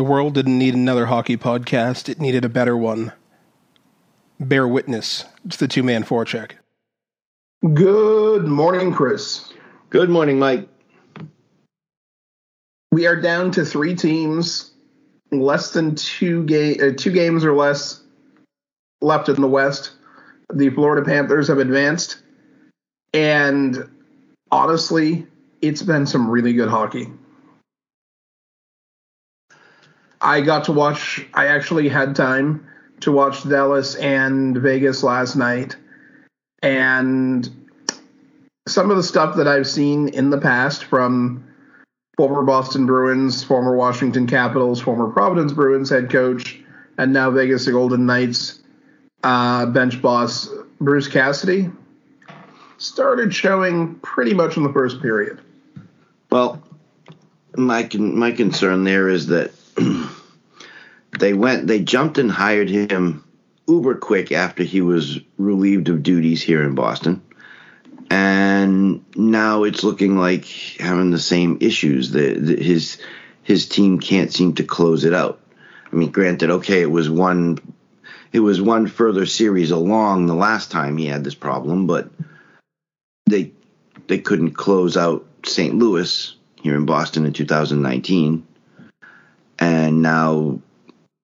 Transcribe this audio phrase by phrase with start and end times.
[0.00, 3.12] The world didn't need another hockey podcast, it needed a better one.
[4.40, 6.52] Bear witness to the two man forecheck.
[7.74, 9.52] Good morning, Chris.
[9.90, 10.66] Good morning, Mike.
[12.90, 14.72] We are down to three teams,
[15.32, 18.02] less than two game, uh, two games or less
[19.02, 19.90] left in the West.
[20.50, 22.22] The Florida Panthers have advanced,
[23.12, 23.86] and
[24.50, 25.26] honestly,
[25.60, 27.12] it's been some really good hockey.
[30.20, 31.26] I got to watch.
[31.34, 32.66] I actually had time
[33.00, 35.76] to watch Dallas and Vegas last night,
[36.62, 37.48] and
[38.68, 41.44] some of the stuff that I've seen in the past from
[42.16, 46.60] former Boston Bruins, former Washington Capitals, former Providence Bruins head coach,
[46.98, 48.60] and now Vegas Golden Knights
[49.24, 50.48] uh, bench boss
[50.80, 51.70] Bruce Cassidy
[52.78, 55.40] started showing pretty much in the first period.
[56.30, 56.62] Well,
[57.56, 59.52] my my concern there is that
[61.18, 63.24] they went they jumped and hired him
[63.68, 67.22] uber quick after he was relieved of duties here in Boston.
[68.10, 70.44] And now it's looking like
[70.80, 72.10] having the same issues.
[72.10, 72.98] The, his
[73.44, 75.40] his team can't seem to close it out.
[75.92, 77.58] I mean, granted, okay, it was one
[78.32, 82.10] it was one further series along the last time he had this problem, but
[83.26, 83.52] they
[84.08, 85.74] they couldn't close out St.
[85.74, 88.46] Louis here in Boston in 2019,
[89.60, 90.60] and now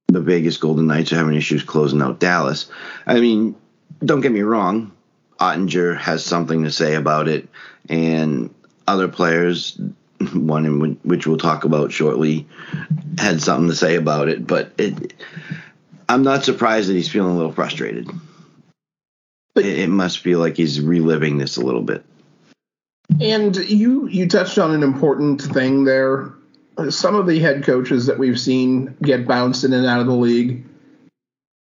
[0.08, 2.70] the Vegas Golden Knights are having issues closing out Dallas.
[3.06, 3.56] I mean,
[4.04, 4.92] don't get me wrong,
[5.40, 7.48] Oettinger has something to say about it,
[7.88, 8.54] and
[8.86, 9.78] other players,
[10.32, 12.46] one in which we'll talk about shortly,
[13.18, 14.46] had something to say about it.
[14.46, 15.14] But it,
[16.08, 18.08] I'm not surprised that he's feeling a little frustrated.
[19.56, 22.04] It, it must feel like he's reliving this a little bit.
[23.20, 26.32] And you you touched on an important thing there.
[26.90, 30.14] Some of the head coaches that we've seen get bounced in and out of the
[30.14, 30.64] league,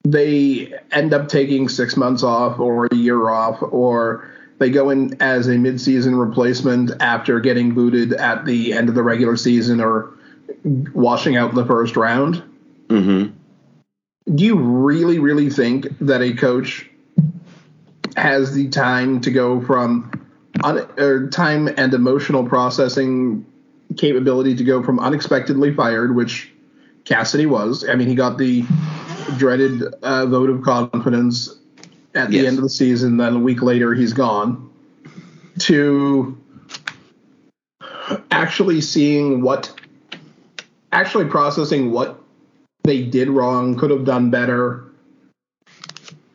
[0.03, 5.17] they end up taking six months off or a year off, or they go in
[5.21, 10.11] as a midseason replacement after getting booted at the end of the regular season or
[10.65, 12.43] washing out in the first round.
[12.89, 13.35] Mm-hmm.
[14.35, 16.89] Do you really, really think that a coach
[18.17, 20.11] has the time to go from
[20.63, 23.45] un, time and emotional processing
[23.97, 26.53] capability to go from unexpectedly fired, which
[27.05, 27.87] Cassidy was.
[27.89, 28.65] I mean, he got the
[29.37, 31.55] dreaded uh, vote of confidence
[32.15, 32.47] at the yes.
[32.47, 33.17] end of the season.
[33.17, 34.71] Then a week later, he's gone.
[35.61, 36.37] To
[38.31, 39.73] actually seeing what,
[40.93, 42.21] actually processing what
[42.83, 44.85] they did wrong, could have done better,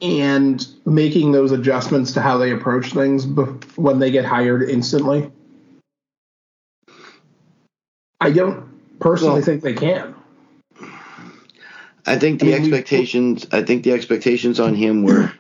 [0.01, 3.27] and making those adjustments to how they approach things
[3.75, 5.31] when they get hired instantly.
[8.19, 10.16] I don't personally well, think they can.
[12.06, 13.47] I think the I mean, expectations.
[13.52, 15.31] We, I think the expectations on him were,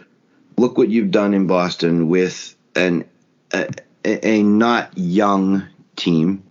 [0.57, 3.05] look what you've done in Boston with an
[3.53, 3.67] a,
[4.05, 6.43] a not young team,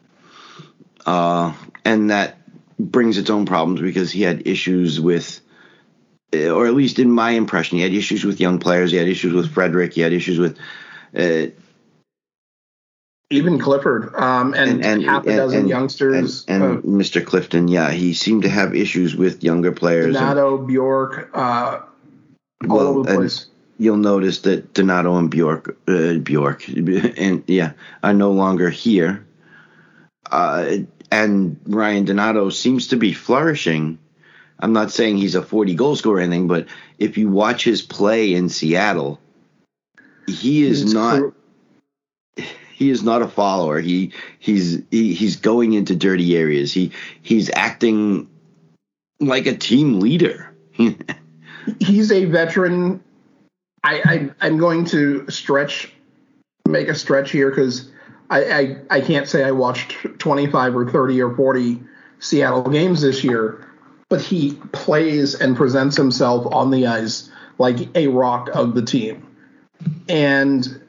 [1.07, 2.39] uh, and that
[2.79, 5.41] brings its own problems because he had issues with
[6.35, 8.91] or at least in my impression, he had issues with young players.
[8.91, 9.95] He had issues with Frederic.
[9.95, 10.59] He had issues with
[11.17, 11.51] uh,
[13.31, 16.45] even Clifford um, and, and, and, half a dozen and, youngsters.
[16.49, 17.25] And, uh, Mr.
[17.25, 20.15] Clifton, yeah, he seemed to have issues with younger players.
[20.15, 21.81] Donato, Bjork, uh,
[22.69, 23.47] all well, over the place.
[23.79, 27.73] You'll notice that Donato and Bjork, uh, Bjork, and yeah,
[28.03, 29.27] are no longer here.
[30.31, 30.79] Uh,
[31.11, 33.99] and Ryan Donato seems to be flourishing
[34.61, 36.67] I'm not saying he's a 40 goal scorer or anything, but
[36.99, 39.21] if you watch his play in Seattle,
[40.27, 41.33] he is not.
[42.79, 43.81] He is not a follower.
[43.81, 46.73] He he's he, he's going into dirty areas.
[46.73, 48.29] He he's acting
[49.19, 50.55] like a team leader.
[51.81, 53.03] he's a veteran.
[53.83, 55.93] I, I I'm going to stretch,
[56.69, 57.91] make a stretch here because
[58.31, 61.83] I, I I can't say I watched 25 or 30 or 40
[62.21, 63.69] Seattle games this year
[64.09, 69.27] but he plays and presents himself on the ice like a rock of the team.
[70.09, 70.81] And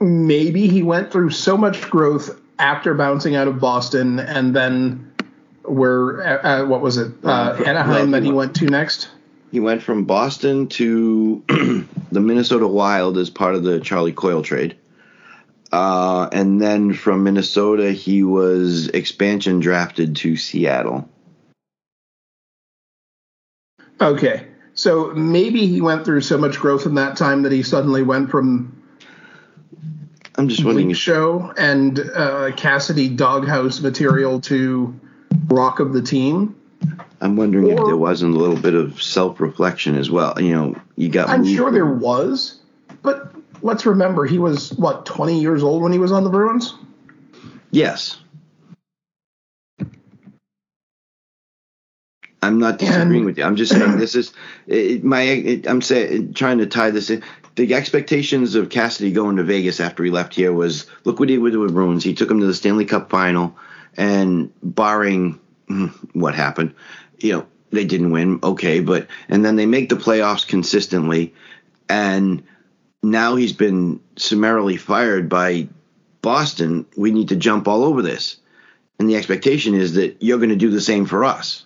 [0.00, 5.12] maybe he went through so much growth after bouncing out of Boston and then
[5.62, 9.08] where uh, uh what was it uh, Anaheim that he went to next.
[9.50, 11.42] He went from Boston to
[12.12, 14.76] the Minnesota Wild as part of the Charlie Coyle trade.
[15.70, 21.08] Uh, and then from Minnesota, he was expansion drafted to Seattle.
[24.00, 24.46] Okay.
[24.74, 28.30] So maybe he went through so much growth in that time that he suddenly went
[28.30, 28.73] from
[30.36, 34.98] I'm just wondering the show and uh, Cassidy doghouse material to
[35.46, 36.56] rock of the team.
[37.20, 40.40] I'm wondering if there wasn't a little bit of self reflection as well.
[40.40, 41.28] You know, you got.
[41.28, 42.60] I'm sure there was,
[43.02, 43.32] but
[43.62, 46.74] let's remember he was what 20 years old when he was on the Bruins.
[47.70, 48.18] Yes.
[52.42, 53.44] I'm not disagreeing And- with you.
[53.44, 54.32] I'm just saying this is
[54.66, 55.22] it, my.
[55.22, 57.22] It, I'm saying trying to tie this in.
[57.56, 61.36] The expectations of Cassidy going to Vegas after he left here was look what he
[61.36, 62.02] did with the Bruins.
[62.02, 63.56] He took him to the Stanley Cup final,
[63.96, 66.74] and barring hmm, what happened,
[67.18, 68.40] you know they didn't win.
[68.42, 71.32] Okay, but and then they make the playoffs consistently,
[71.88, 72.42] and
[73.02, 75.68] now he's been summarily fired by
[76.22, 76.86] Boston.
[76.96, 78.36] We need to jump all over this,
[78.98, 81.64] and the expectation is that you're going to do the same for us.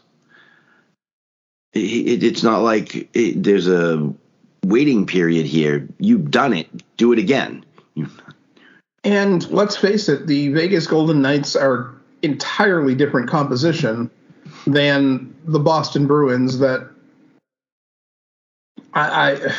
[1.73, 4.13] It, it, it's not like it, there's a
[4.69, 5.89] waiting period here.
[5.99, 6.69] You've done it.
[6.97, 7.65] Do it again.
[9.05, 14.11] And let's face it, the Vegas Golden Knights are entirely different composition
[14.67, 16.89] than the Boston Bruins that
[18.95, 19.55] I I,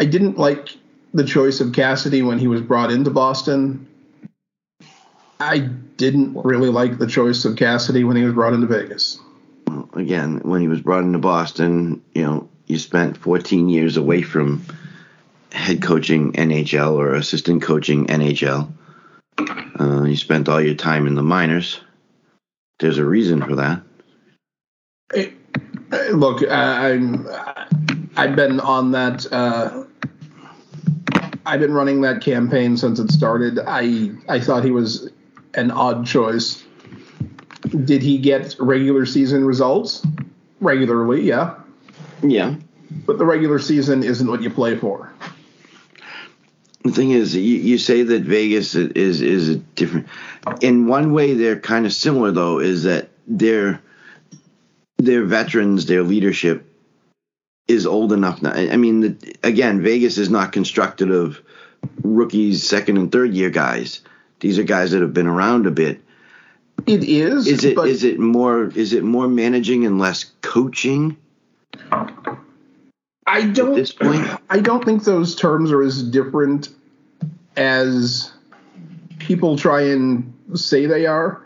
[0.00, 0.76] I didn't like
[1.12, 3.86] the choice of Cassidy when he was brought into Boston.
[5.40, 9.18] I didn't really like the choice of Cassidy when he was brought into Vegas.
[9.94, 14.64] Again, when he was brought into Boston, you know, you spent 14 years away from
[15.52, 18.72] head coaching NHL or assistant coaching NHL.
[19.78, 21.80] Uh, you spent all your time in the minors.
[22.78, 23.82] There's a reason for that.
[25.14, 25.32] It,
[25.92, 27.28] uh, look, I, I'm
[28.16, 29.30] I've been on that.
[29.32, 29.84] Uh,
[31.46, 33.58] I've been running that campaign since it started.
[33.66, 35.10] I I thought he was
[35.54, 36.64] an odd choice.
[37.84, 40.04] Did he get regular season results?
[40.60, 41.54] Regularly, yeah.
[42.22, 42.54] Yeah.
[43.06, 45.12] But the regular season isn't what you play for.
[46.84, 50.06] The thing is, you, you say that Vegas is is a different.
[50.60, 53.82] In one way, they're kind of similar, though, is that their
[54.98, 56.64] their veterans, their leadership
[57.66, 58.52] is old enough now.
[58.52, 61.40] I mean, the, again, Vegas is not constructed of
[62.02, 64.00] rookies, second and third year guys.
[64.40, 66.00] These are guys that have been around a bit.
[66.86, 67.48] It is.
[67.48, 71.16] Is it is it more is it more managing and less coaching?
[73.26, 73.74] I don't.
[73.74, 74.26] this point?
[74.50, 76.68] I don't think those terms are as different
[77.56, 78.32] as
[79.18, 81.42] people try and say they are.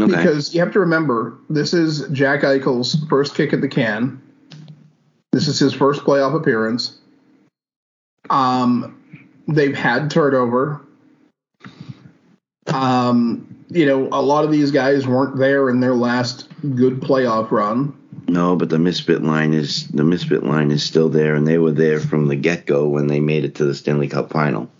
[0.00, 0.16] Okay.
[0.16, 4.20] Because you have to remember, this is Jack Eichel's first kick at the can.
[5.32, 6.98] This is his first playoff appearance.
[8.30, 8.98] Um,
[9.46, 10.80] they've had turnover.
[12.68, 17.50] Um, you know, a lot of these guys weren't there in their last good playoff
[17.50, 17.96] run.
[18.30, 21.72] No, but the misfit line is the misfit line is still there, and they were
[21.72, 24.70] there from the get go when they made it to the Stanley Cup final.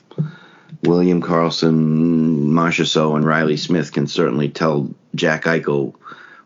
[0.84, 5.94] William Karlsson, Marcia So, and Riley Smith can certainly tell Jack Eichel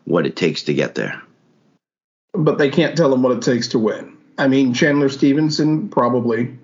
[0.05, 1.21] what it takes to get there.
[2.33, 4.17] but they can't tell him what it takes to win.
[4.37, 6.57] I mean, Chandler Stephenson probably.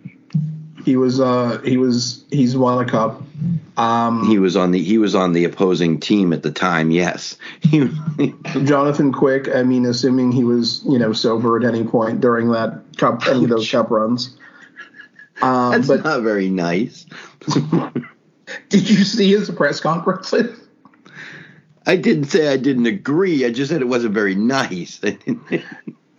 [0.83, 3.21] He was uh he was he's won a cup.
[3.77, 6.91] Um, He was on the he was on the opposing team at the time.
[6.91, 7.37] Yes,
[8.63, 9.47] Jonathan Quick.
[9.53, 13.43] I mean, assuming he was you know sober at any point during that cup any
[13.43, 14.37] of those cup runs.
[15.41, 17.05] Um, that's but not very nice.
[18.69, 20.59] did you see his press conferences?
[21.85, 23.43] I didn't say I didn't agree.
[23.45, 25.01] I just said it wasn't very nice.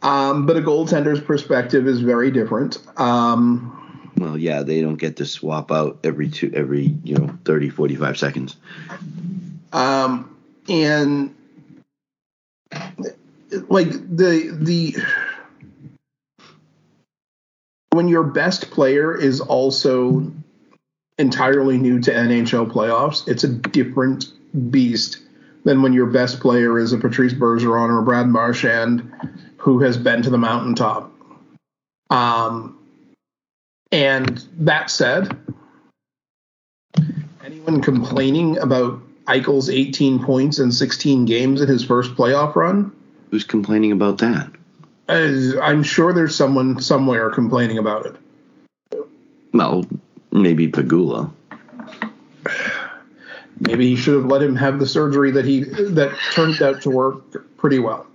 [0.02, 2.78] Um, but a goaltender's perspective is very different.
[2.98, 3.81] Um,
[4.16, 8.18] well, yeah, they don't get to swap out every two every you know 30, 45
[8.18, 8.56] seconds.
[9.72, 10.36] um,
[10.68, 11.34] and
[13.68, 14.96] like the the
[17.90, 20.32] when your best player is also
[21.18, 24.26] entirely new to NHL playoffs, it's a different
[24.70, 25.18] beast
[25.64, 29.12] than when your best player is a Patrice Bergeron or a Brad Marchand
[29.58, 31.12] who has been to the mountaintop.
[32.10, 32.78] Um,
[33.92, 35.36] and that said,
[37.44, 42.90] anyone complaining about Eichel's 18 points in 16 games in his first playoff run?
[43.30, 44.50] Who's complaining about that?
[45.08, 49.04] Uh, I'm sure there's someone somewhere complaining about it.
[49.52, 49.84] Well,
[50.30, 51.30] maybe Pegula.
[53.60, 56.90] Maybe he should have let him have the surgery that he that turned out to
[56.90, 58.06] work pretty well.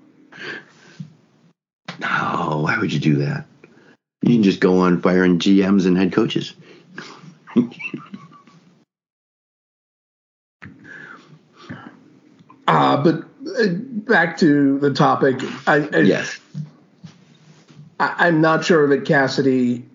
[2.00, 3.46] No, why would you do that?
[4.21, 6.53] You can just go on firing GMs and head coaches.
[12.67, 13.24] Uh, but
[13.59, 15.39] uh, back to the topic.
[15.65, 16.38] I, I, Yes.
[18.00, 19.86] I, I'm not sure that Cassidy.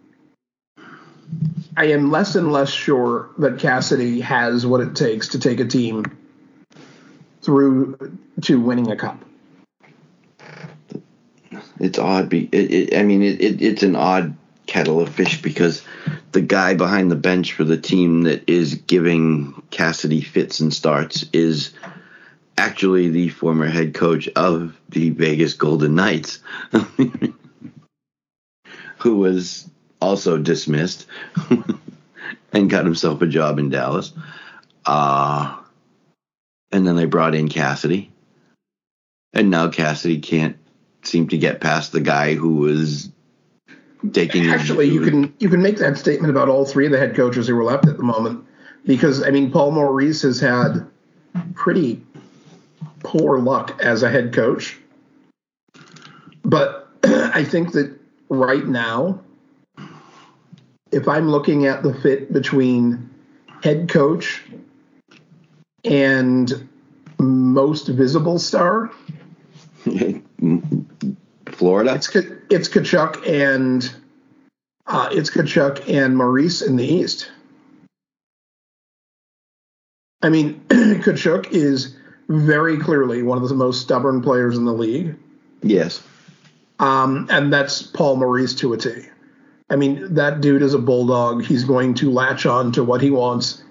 [1.76, 5.66] I am less and less sure that Cassidy has what it takes to take a
[5.66, 6.04] team
[7.42, 7.96] through
[8.42, 9.22] to winning a cup.
[11.82, 12.28] It's odd.
[12.28, 14.36] Be it, it, I mean, it, it, it's an odd
[14.66, 15.82] kettle of fish because
[16.30, 21.26] the guy behind the bench for the team that is giving Cassidy fits and starts
[21.32, 21.72] is
[22.56, 26.38] actually the former head coach of the Vegas Golden Knights,
[28.98, 29.68] who was
[30.00, 31.06] also dismissed
[32.52, 34.12] and got himself a job in Dallas.
[34.86, 35.58] Uh,
[36.70, 38.12] and then they brought in Cassidy.
[39.32, 40.61] And now Cassidy can't
[41.02, 43.10] seem to get past the guy who was
[44.12, 47.14] taking Actually, you can you can make that statement about all three of the head
[47.14, 48.44] coaches who were left at the moment
[48.84, 50.86] because I mean Paul Maurice has had
[51.54, 52.02] pretty
[53.00, 54.78] poor luck as a head coach.
[56.44, 57.96] But I think that
[58.28, 59.20] right now
[60.92, 63.10] if I'm looking at the fit between
[63.62, 64.42] head coach
[65.84, 66.68] and
[67.18, 68.90] most visible star,
[71.46, 71.94] Florida.
[71.94, 72.14] It's
[72.50, 73.92] it's Tkachuk and
[74.86, 77.30] uh, it's Tkachuk and Maurice in the East.
[80.22, 81.96] I mean, Tkachuk is
[82.28, 85.16] very clearly one of the most stubborn players in the league.
[85.62, 86.02] Yes.
[86.78, 89.06] Um, and that's Paul Maurice to a T.
[89.70, 91.44] I mean, that dude is a bulldog.
[91.44, 93.62] He's going to latch on to what he wants.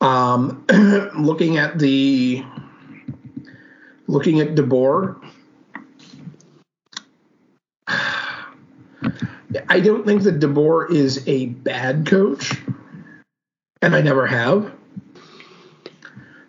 [0.00, 0.64] Um,
[1.18, 2.44] looking at the
[4.12, 5.20] looking at DeBoer,
[9.68, 12.52] I don't think that DeBoer is a bad coach,
[13.80, 14.70] and I never have.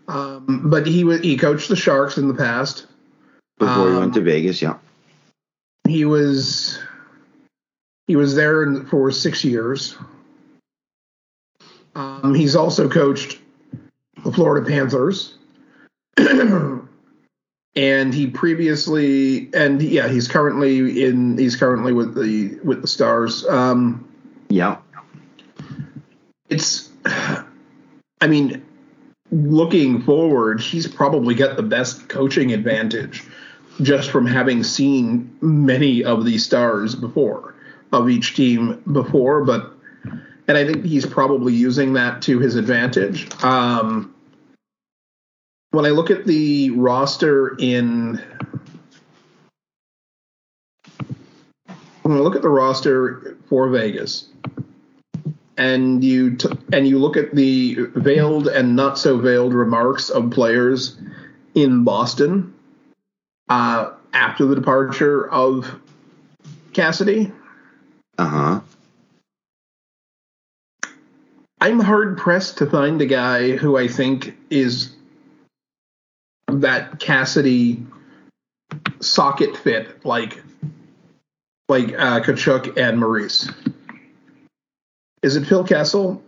[0.09, 2.87] Um, but he was he coached the Sharks in the past.
[3.57, 4.77] Before um, he went to Vegas, yeah.
[5.87, 6.79] He was
[8.07, 9.95] he was there for six years.
[11.95, 13.39] Um, he's also coached
[14.23, 15.37] the Florida Panthers.
[17.75, 23.45] and he previously and yeah he's currently in he's currently with the with the stars.
[23.47, 24.07] Um
[24.49, 24.77] yeah.
[26.49, 26.89] it's
[28.21, 28.63] i mean
[29.31, 33.23] looking forward he's probably got the best coaching advantage
[33.81, 37.55] just from having seen many of these stars before
[37.91, 39.73] of each team before but
[40.47, 43.27] and i think he's probably using that to his advantage.
[43.43, 44.12] Um
[45.73, 48.21] when I look at the roster in
[52.03, 54.29] when I look at the roster for Vegas,
[55.57, 60.29] and you t- and you look at the veiled and not so veiled remarks of
[60.29, 60.95] players
[61.55, 62.53] in Boston
[63.49, 65.79] uh, after the departure of
[66.73, 67.31] Cassidy.
[68.19, 68.59] Uh huh.
[71.59, 74.92] I'm hard pressed to find a guy who I think is
[76.61, 77.85] that Cassidy
[78.99, 80.41] socket fit like
[81.69, 83.49] like uh, Tkachuk and Maurice.
[85.21, 86.21] Is it Phil Kessel?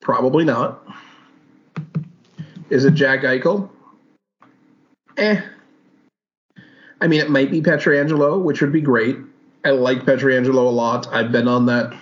[0.00, 0.86] Probably not.
[2.70, 3.68] Is it Jack Eichel?
[5.16, 5.40] Eh.
[7.00, 9.16] I mean, it might be Pietrangelo, which would be great.
[9.64, 11.12] I like Pietrangelo a lot.
[11.12, 11.92] I've been on that.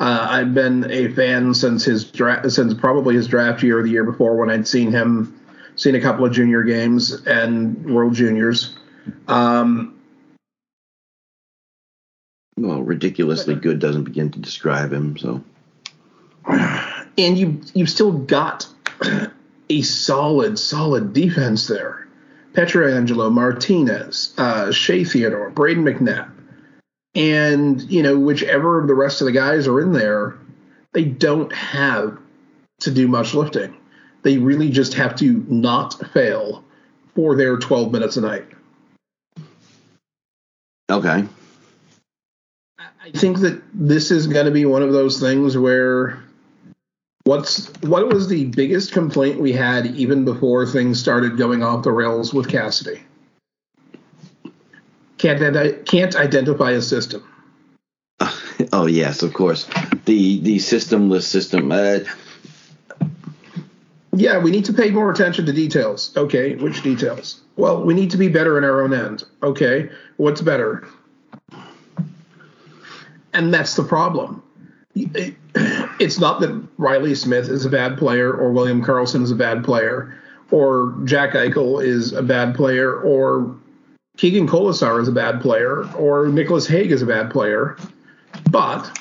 [0.00, 3.90] Uh, I've been a fan since his draft, since probably his draft year or the
[3.90, 5.38] year before when I'd seen him
[5.76, 8.74] seen a couple of junior games and World Juniors.
[9.28, 10.00] Um,
[12.56, 15.18] well, ridiculously good doesn't begin to describe him.
[15.18, 15.42] So,
[16.46, 18.68] and you you've still got
[19.68, 22.06] a solid solid defense there.
[22.52, 26.30] Pietrangelo, Martinez, uh, Shea Theodore, Brayden McNabb,
[27.16, 30.38] and you know whichever of the rest of the guys are in there,
[30.92, 32.18] they don't have
[32.80, 33.76] to do much lifting.
[34.24, 36.64] They really just have to not fail
[37.14, 38.46] for their 12 minutes a night.
[40.90, 41.24] Okay.
[42.78, 46.22] I think that this is going to be one of those things where
[47.24, 51.92] what's what was the biggest complaint we had even before things started going off the
[51.92, 53.02] rails with Cassidy?
[55.18, 57.22] Can't can't identify a system.
[58.72, 59.66] oh yes, of course.
[60.06, 61.72] The the systemless system.
[61.72, 62.00] Uh,
[64.16, 66.12] yeah, we need to pay more attention to details.
[66.16, 67.40] Okay, which details?
[67.56, 69.24] Well, we need to be better in our own end.
[69.42, 70.86] Okay, what's better?
[73.32, 74.42] And that's the problem.
[74.94, 79.64] It's not that Riley Smith is a bad player or William Karlsson is a bad
[79.64, 80.16] player
[80.50, 83.56] or Jack Eichel is a bad player or
[84.16, 87.76] Keegan Kolesar is a bad player or Nicholas Hague is a bad player.
[88.50, 89.00] But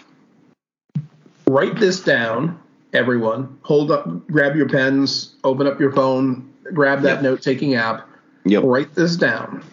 [1.47, 2.59] write this down
[2.93, 3.57] everyone.
[3.63, 7.21] Hold up, grab your pens, open up your phone, grab that Yep.
[7.23, 8.07] note taking app,
[8.45, 8.63] Yep.
[8.65, 9.63] write this down.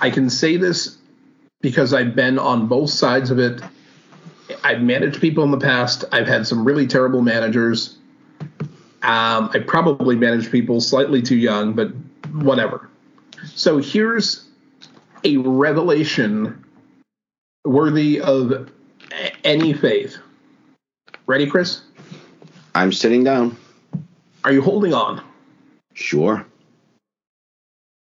[0.00, 0.96] I can say this
[1.60, 3.60] because I've been on both sides of it.
[4.62, 6.04] I've managed people in the past.
[6.12, 7.96] I've had some really terrible managers.
[9.02, 11.88] Um, I probably managed people slightly too young, but
[12.32, 12.88] whatever.
[13.44, 14.44] So here's
[15.24, 16.64] a revelation
[17.64, 18.70] worthy of
[19.44, 20.18] any faith.
[21.28, 21.82] Ready, Chris?
[22.74, 23.54] I'm sitting down.
[24.44, 25.22] Are you holding on?
[25.92, 26.46] Sure.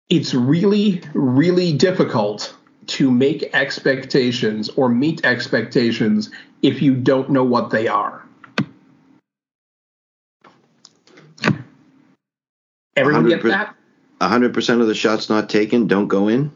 [0.09, 2.53] It's really, really difficult
[2.87, 8.25] to make expectations or meet expectations if you don't know what they are.
[12.97, 13.43] Everyone get 100%.
[13.51, 13.75] that?
[14.19, 16.51] 100% of the shots not taken don't go in.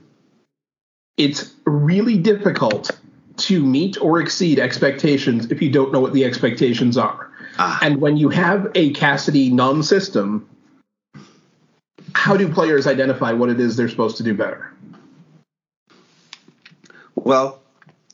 [1.15, 2.91] It's really difficult
[3.38, 7.32] to meet or exceed expectations if you don't know what the expectations are.
[7.60, 7.79] Ah.
[7.82, 10.48] And when you have a Cassidy non system,
[12.13, 14.72] how do players identify what it is they're supposed to do better?
[17.15, 17.62] Well,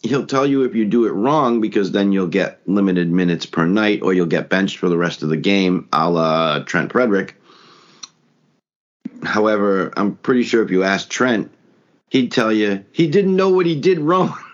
[0.01, 3.65] he'll tell you if you do it wrong because then you'll get limited minutes per
[3.65, 7.35] night or you'll get benched for the rest of the game, a la Trent Frederic.
[9.23, 11.51] However, I'm pretty sure if you ask Trent,
[12.09, 14.37] he'd tell you he didn't know what he did wrong.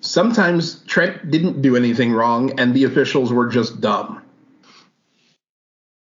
[0.00, 4.22] Sometimes Trent didn't do anything wrong and the officials were just dumb.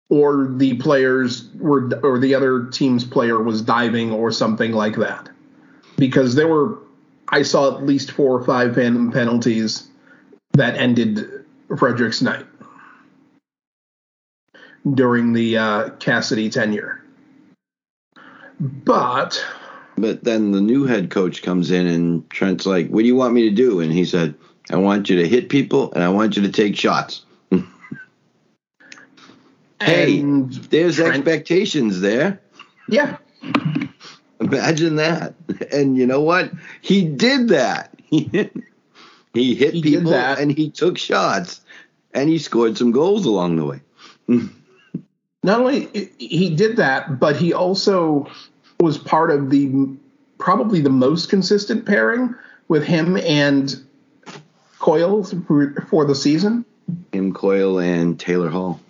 [0.08, 5.28] Or the players were, or the other team's player was diving or something like that.
[5.96, 6.78] Because there were,
[7.28, 9.88] I saw at least four or five phantom penalties
[10.52, 11.44] that ended
[11.76, 12.46] Frederic's night
[14.94, 17.02] during the uh, Cassidy tenure.
[18.60, 19.44] But
[20.00, 23.34] But then the new head coach comes in and Trent's like, What do you want
[23.34, 23.80] me to do?
[23.80, 24.34] And he said,
[24.70, 27.24] I want you to hit people and I want you to take shots.
[29.80, 32.40] Hey, and There's Trent- expectations there.
[32.88, 33.18] yeah,
[34.40, 35.34] Imagine that.
[35.72, 36.50] And you know what?
[36.80, 37.94] He did that.
[38.10, 38.56] He hit,
[39.34, 41.60] he hit He did people and he took shots
[42.14, 43.80] and he scored some goals along the way.
[45.42, 48.26] not only he did that, but he also
[48.80, 49.88] was part of the
[50.38, 52.34] probably the most consistent pairing
[52.68, 53.82] with him and
[54.78, 56.64] Coyle for, for the season.
[57.12, 58.80] Him, Coyle, and Taylor Hall.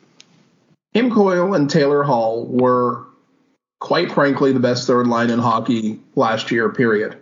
[0.92, 3.04] Him, Coyle, and Taylor Hall were
[3.80, 6.68] quite frankly the best third line in hockey last year.
[6.68, 7.18] Period.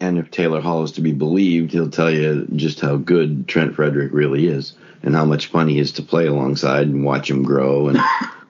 [0.00, 3.74] And if Taylor Hall is to be believed, he'll tell you just how good Trent
[3.74, 7.42] Frederic really is and how much fun he is to play alongside and watch him
[7.42, 7.88] grow.
[7.88, 7.98] And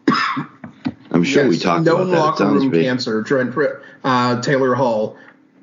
[1.15, 2.45] I'm sure we talked known about that.
[2.45, 2.85] Locker room big.
[2.85, 3.23] cancer.
[3.23, 3.55] Trent
[4.03, 5.17] uh, Taylor Hall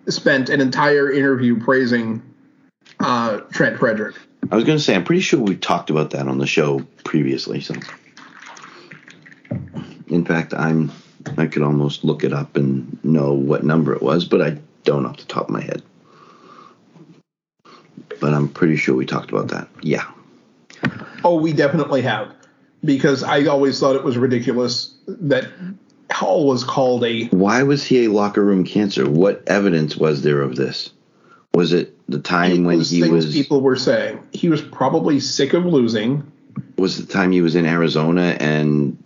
[0.07, 2.21] spent an entire interview praising
[2.99, 4.15] uh, Trent Frederic.
[4.49, 6.79] I was going to say, I'm pretty sure we talked about that on the show
[7.03, 7.59] previously.
[7.61, 7.75] So,
[10.07, 10.91] in fact, I'm
[11.37, 15.05] I could almost look it up and know what number it was, but I don't
[15.05, 15.83] off the top of my head.
[18.19, 19.67] But I'm pretty sure we talked about that.
[19.81, 20.09] Yeah.
[21.23, 22.33] Oh, we definitely have.
[22.83, 25.47] Because I always thought it was ridiculous that
[26.11, 27.25] Hall was called a.
[27.27, 29.09] Why was he a locker room cancer?
[29.09, 30.89] What evidence was there of this?
[31.53, 34.19] Was it the time when he was people were saying.
[34.33, 36.29] He was probably sick of losing.
[36.77, 39.01] was the time he was in Arizona and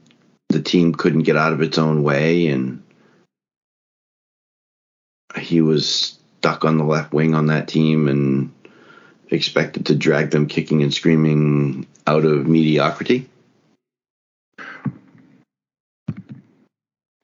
[0.49, 2.81] the team couldn't get out of its own way and
[5.37, 8.51] he was stuck on the left wing on that team and
[9.29, 13.27] expected to drag them kicking and screaming out of mediocrity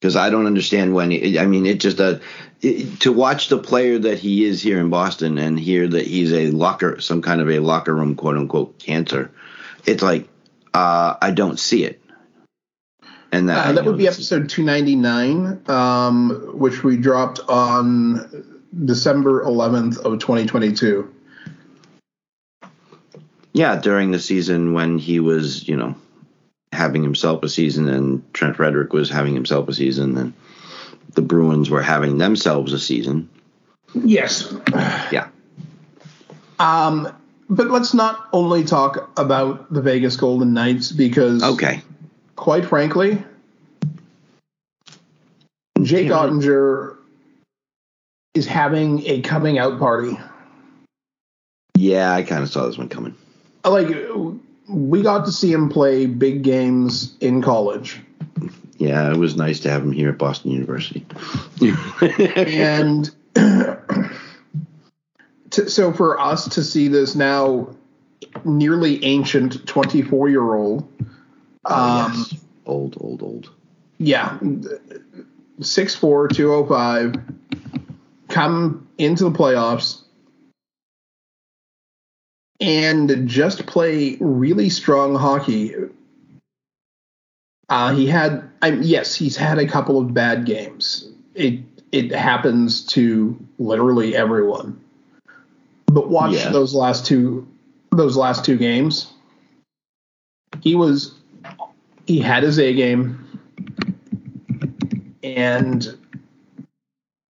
[0.02, 2.18] because I don't understand when I mean it just uh,
[2.62, 6.34] it, to watch the player that he is here in Boston and hear that he's
[6.34, 9.32] a locker some kind of a locker room quote unquote cancer
[9.86, 10.28] it's like
[10.74, 12.02] uh, I don't see it
[13.32, 18.44] and that, Uh, that would be episode 299, um, which we dropped on
[18.86, 21.14] December 11th of 2022.
[23.54, 25.94] yeah during the season when he was you know
[26.72, 30.34] having himself a season and Trent Frederic was having himself a season and
[31.16, 33.30] the Bruins were having themselves a season
[33.94, 34.54] Yes.
[35.12, 35.28] yeah
[36.60, 37.10] Um,
[37.50, 41.82] but let's not only talk about the Vegas Golden Knights because, okay
[42.38, 43.22] quite frankly,
[45.82, 46.14] Jake Yeah.
[46.14, 46.96] Oettinger
[48.34, 50.18] is having a coming out party.
[51.78, 53.14] yeah I kind of saw this one coming
[53.66, 53.88] Like,
[54.72, 58.00] we got to see him play big games in college.
[58.78, 61.06] Yeah, it was nice to have him here at Boston University.
[62.02, 63.12] and
[65.52, 67.76] to, so for us to see this now
[68.46, 70.88] nearly ancient 24 year old.
[71.66, 72.34] Um, yes.
[72.66, 73.52] Old, old, old.
[73.98, 74.40] Yeah,
[75.60, 77.16] 6'4", 205,
[78.30, 80.02] come into the playoffs
[82.62, 85.74] and just play really strong hockey.
[87.68, 91.10] Uh, he had, I, yes, he's had a couple of bad games.
[91.36, 91.60] It
[91.92, 94.80] it happens to literally everyone.
[95.88, 96.52] But watch Yeah.
[96.52, 97.46] those last two
[97.92, 99.12] those last two games.
[100.62, 101.16] He was
[102.06, 103.26] he had his A game
[105.24, 105.98] and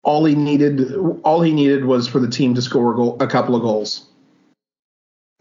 [0.03, 3.27] all he needed all he needed was for the team to score a, goal, a
[3.27, 4.05] couple of goals.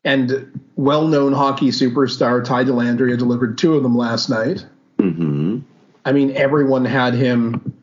[0.06, 4.64] And well-known hockey superstar Ty Dellandrea delivered two of them last night.
[4.98, 5.58] Mm-hmm.
[6.04, 7.74] I mean, everyone had him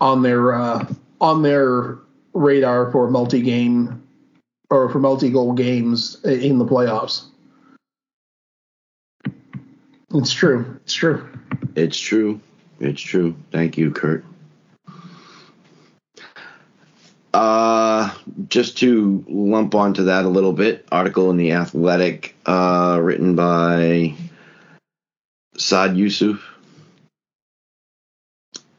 [0.00, 1.98] on their uh, on their
[2.34, 4.02] radar for multi-game
[4.70, 7.26] or for multi-goal games in the playoffs.
[10.14, 10.80] It's true.
[10.82, 11.28] It's true.
[11.76, 12.40] It's true.
[12.80, 13.36] It's true.
[13.52, 14.24] Thank you, Kurt.
[17.36, 18.14] Uh,
[18.48, 24.14] just to lump onto that a little bit, article in the Athletic, uh, written by
[25.58, 26.40] Saad Yousuf.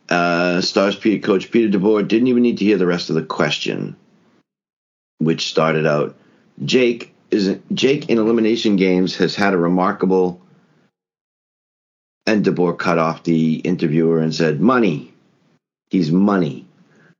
[0.10, 3.22] Uh, stars Peter, coach Peter DeBoer didn't even need to hear the rest of the
[3.22, 3.96] question,
[5.20, 6.16] which started out,
[6.66, 10.42] Jake is Jake in elimination games has had a remarkable
[12.26, 15.14] and DeBoer cut off the interviewer and said, Money.
[15.92, 16.67] He's money.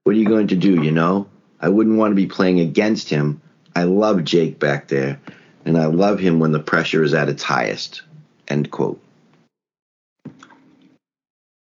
[0.08, 1.28] What are you going to do, you know?
[1.60, 3.42] I wouldn't want to be playing against him.
[3.76, 5.20] I love Jake back there,
[5.66, 8.04] and I love him when the pressure is at its highest.
[8.48, 9.02] End quote.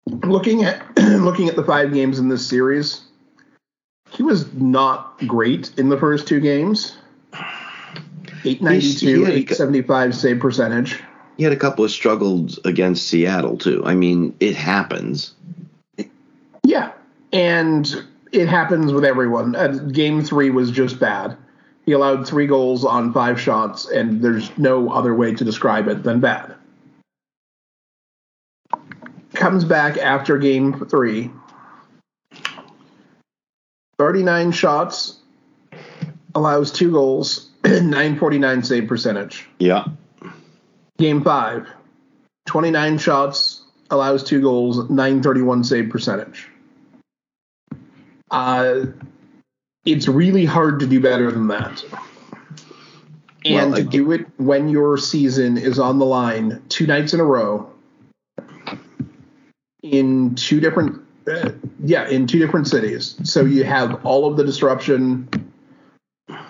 [0.08, 3.02] looking at looking at the five games in this series,
[4.10, 6.98] he was not great in the first two games.
[8.44, 11.00] 892, he, he 875 save percentage.
[11.38, 13.84] He had a couple of struggles against Seattle, too.
[13.86, 15.36] I mean, it happens.
[16.64, 16.94] Yeah,
[17.32, 19.56] and it happens with everyone.
[19.56, 21.38] Uh, game three was just bad.
[21.86, 26.04] He allowed three goals on five shots, and there's no other way to describe it
[26.04, 26.56] than bad.
[29.34, 31.32] Comes back after game three.
[33.98, 35.20] 39 shots,
[36.34, 39.48] allows two goals, 949 save percentage.
[39.60, 39.86] Yeah.
[40.98, 41.68] Game five,
[42.48, 46.48] 29 shots, allows two goals, 931 save percentage.
[48.32, 48.86] Uh,
[49.86, 51.84] it's really hard to do better than that.
[53.44, 57.20] And Well, to do it when your season is on the line two nights in
[57.20, 57.72] a row
[59.84, 61.52] in two different, uh,
[61.84, 63.16] yeah, in two different cities.
[63.24, 65.28] So you have all of the disruption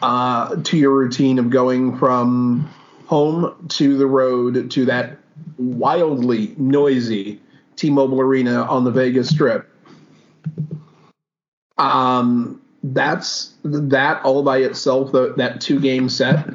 [0.02, 2.70] uh, to your routine of going from
[3.06, 5.18] home to the road to that
[5.58, 7.40] wildly noisy
[7.76, 9.68] T-Mobile Arena on the Vegas Strip.
[11.78, 15.12] Um, that's that all by itself.
[15.12, 16.50] The, that two-game set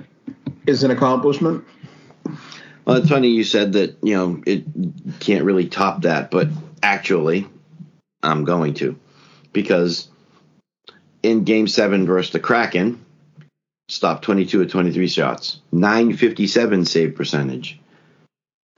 [0.66, 1.64] is an accomplishment.
[2.84, 4.64] Well, it's funny you said that, you know, it
[5.18, 6.48] can't really top that, but
[6.82, 7.48] actually,
[8.22, 8.98] I'm going to.
[9.52, 10.08] Because
[11.22, 13.04] in game seven versus the Kraken,
[13.88, 17.80] stopped 22 of 23 shots, 957 save percentage.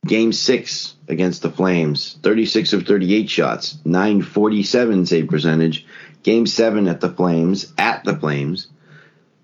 [0.07, 5.87] Game six against the Flames, 36 of 38 shots, 947 save percentage.
[6.23, 8.69] Game seven at the Flames, at the Flames,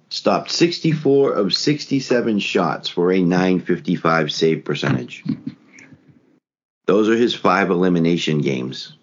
[0.08, 5.24] stopped 64 of 67 shots for a 955 save percentage.
[6.86, 8.96] Those are his five elimination games.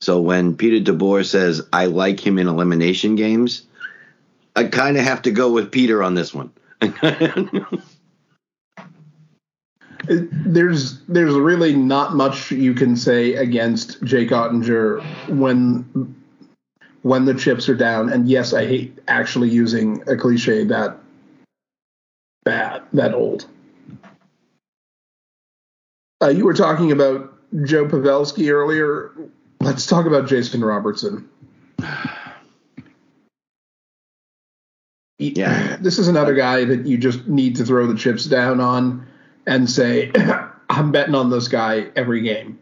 [0.00, 3.66] So when Peter DeBoer says, I like him in elimination games,
[4.54, 6.50] I kind of have to go with Peter on this one.
[10.08, 16.14] There's there's really not much you can say against Jake Oettinger when
[17.06, 18.12] when the chips are down.
[18.12, 20.98] And yes, I hate actually using a cliche that
[22.44, 23.46] bad, that old.
[26.20, 29.12] Uh, you were talking about Joe Pavelski earlier.
[29.60, 31.28] Let's talk about Jason Robertson.
[35.20, 35.76] Yeah.
[35.80, 39.06] This is another guy that you just need to throw the chips down on
[39.46, 40.10] and say,
[40.68, 42.58] I'm betting on this guy every game.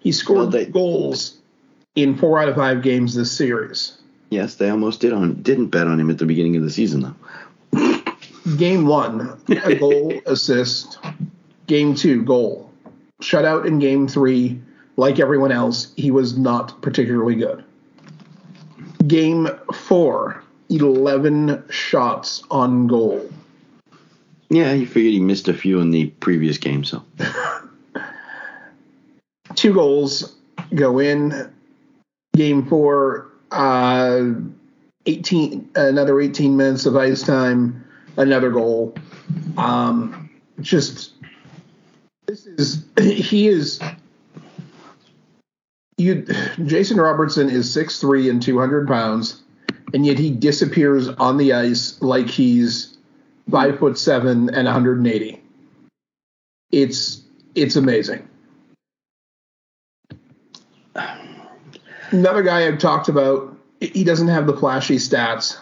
[0.00, 1.38] He scored Well, they- goals
[1.94, 3.98] in four out of five games this series.
[4.30, 7.02] yes, they almost did on didn't bet on him at the beginning of the season
[7.02, 7.14] though.
[8.56, 10.98] Game one, a goal, assist.
[11.66, 12.70] Game two, goal.
[13.20, 14.60] Shutout in game three.
[14.96, 17.64] Like everyone else, he was not particularly good.
[19.06, 23.30] Game four, 11 shots on goal.
[24.50, 27.02] Yeah, you figured he missed a few in the previous game, so
[29.54, 30.34] Two goals
[30.74, 31.52] go in.
[32.34, 34.30] Game four, uh,
[35.06, 37.84] 18, another 18 minutes of ice time,
[38.16, 38.94] another goal.
[39.56, 41.12] Um, just,
[42.26, 43.80] this is, he is,
[45.98, 46.26] you,
[46.64, 49.42] Jason Robertson is 6'3 and 200 pounds,
[49.92, 52.96] and yet he disappears on the ice like he's
[53.50, 55.42] five foot seven and 180.
[56.70, 57.22] It's,
[57.54, 58.26] it's amazing.
[62.12, 65.58] Another guy I've talked about, he doesn't have the flashy stats,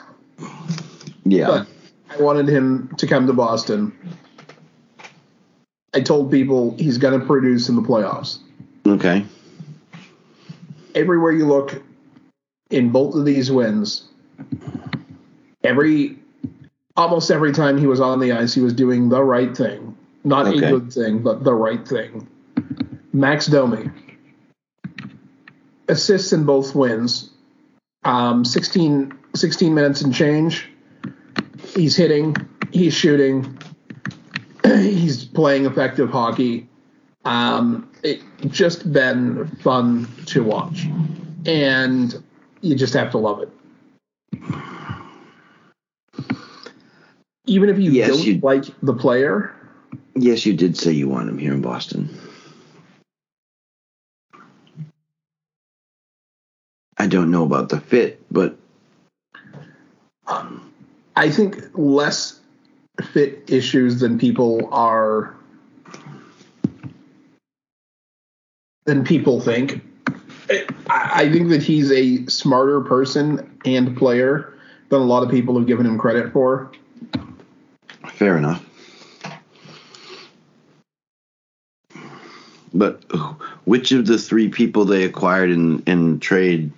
[1.25, 1.47] yeah.
[1.47, 1.67] but
[2.11, 3.97] I wanted him to come to Boston.
[5.95, 8.39] I told people he's going to produce in the playoffs.
[8.87, 9.25] Okay.
[10.95, 11.83] Everywhere you look,
[12.71, 14.09] in both of these wins,
[15.65, 16.19] every
[16.97, 19.97] almost every time he was on the ice, he was doing the right thing.
[20.25, 20.67] Not Okay.
[20.67, 22.29] a good thing, but the right thing.
[23.13, 23.89] Max Domi.
[25.91, 27.31] Assists in both wins.
[28.05, 30.69] Um, 16, 16 minutes and change.
[31.75, 32.35] He's hitting,
[32.73, 33.59] he's shooting,
[34.65, 36.69] he's playing effective hockey.
[37.25, 40.87] Um, it just been fun to watch.
[41.45, 42.23] And
[42.63, 43.51] you just have to love it.
[47.47, 49.53] Even if you Yes, don't you- like the player,
[50.17, 52.09] Yes, you did say you want him here in Boston.
[57.01, 58.59] I don't know about the fit, but
[61.17, 62.41] I think less
[63.15, 65.35] fit issues than people are
[68.85, 69.81] than people think.
[70.91, 74.53] I, I think that he's a smarter person and player
[74.91, 76.71] than a lot of people have given him credit for.
[78.13, 78.63] fair enough.
[82.75, 83.03] But
[83.65, 86.71] which of the three people they acquired in, in trade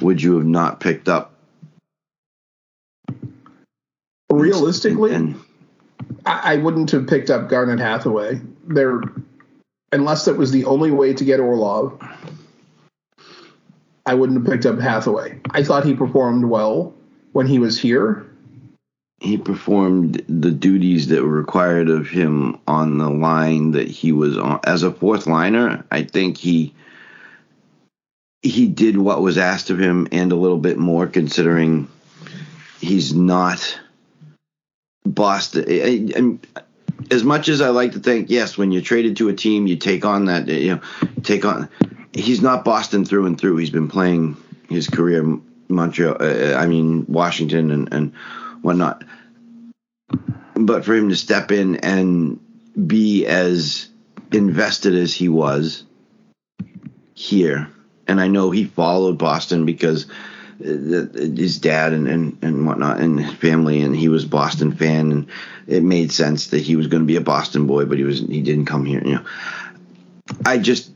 [0.00, 1.32] would you have not picked up?
[4.30, 5.36] Realistically, And
[6.24, 8.40] I, I wouldn't have picked up Garnet Hathaway.
[8.66, 9.00] There,
[9.92, 11.98] unless that was the only way to get Orlov.
[14.04, 15.40] I wouldn't have picked up Hathaway.
[15.50, 16.94] I thought he performed well
[17.32, 18.26] when he was here.
[19.20, 24.36] he performed the duties that were required of him on the line that he was
[24.36, 26.74] on as a fourth liner i think he
[28.42, 31.88] he did what was asked of him and a little bit more considering
[32.80, 33.78] he's not
[35.04, 36.40] boston
[37.10, 39.76] as much as i like to think yes when you're traded to a team you
[39.76, 40.80] take on that you know
[41.22, 41.68] take on
[42.12, 43.56] he's not boston through and through.
[43.56, 44.36] He's been playing
[44.68, 48.12] his career montreal uh, i mean washington and and
[48.62, 49.04] whatnot.
[50.54, 52.40] But for him to step in and
[52.86, 53.88] be as
[54.32, 55.84] invested as he was
[57.14, 57.70] here,
[58.08, 60.06] and I know he followed Boston because
[60.60, 64.72] uh, his dad and, and, and whatnot and his family, and he was a Boston
[64.72, 65.26] fan, and
[65.66, 68.20] it made sense that he was going to be a Boston boy, but he was
[68.20, 69.02] he didn't come here.
[69.04, 69.24] You know,
[70.44, 70.90] I just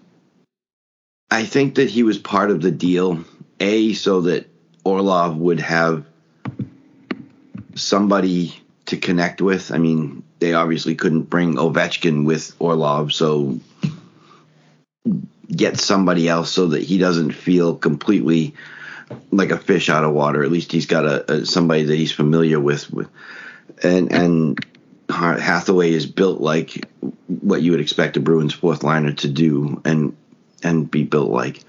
[1.31, 3.25] I think that he was part of the deal,
[3.59, 4.49] a so that
[4.85, 6.07] Orlov would have
[7.75, 8.55] somebody
[8.87, 9.73] to connect with.
[9.73, 13.61] I mean, they obviously couldn't bring Ovechkin with Orlov, so
[15.51, 18.55] get somebody else so that he doesn't feel completely
[19.31, 20.43] like a fish out of water.
[20.43, 22.91] At least he's got a, a somebody that he's familiar with.
[22.91, 23.09] With
[23.83, 24.67] and and
[25.09, 26.89] Hathaway is built like
[27.27, 30.17] what you would expect a Bruins fourth liner to do, and
[30.63, 31.63] and be built like.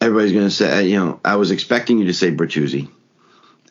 [0.00, 2.90] Everybody's going to say, uh, you know, I was expecting you to say Bertuzzi.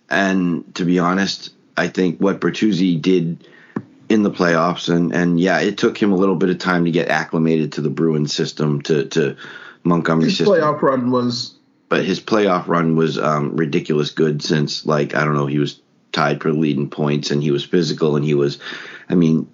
[0.10, 3.48] And to be honest, I think what Bertuzzi did
[4.14, 6.92] in the playoffs, and, and yeah, it took him a little bit of time to
[6.92, 9.36] get acclimated to the Bruins system, to, to
[9.84, 10.56] Montgomery His system.
[10.56, 11.56] playoff run was
[11.90, 15.82] But his playoff run was um, ridiculous good since, like, I don't know, he was
[16.12, 18.60] tied for leading points and he was physical and he was,
[19.10, 19.50] I mean,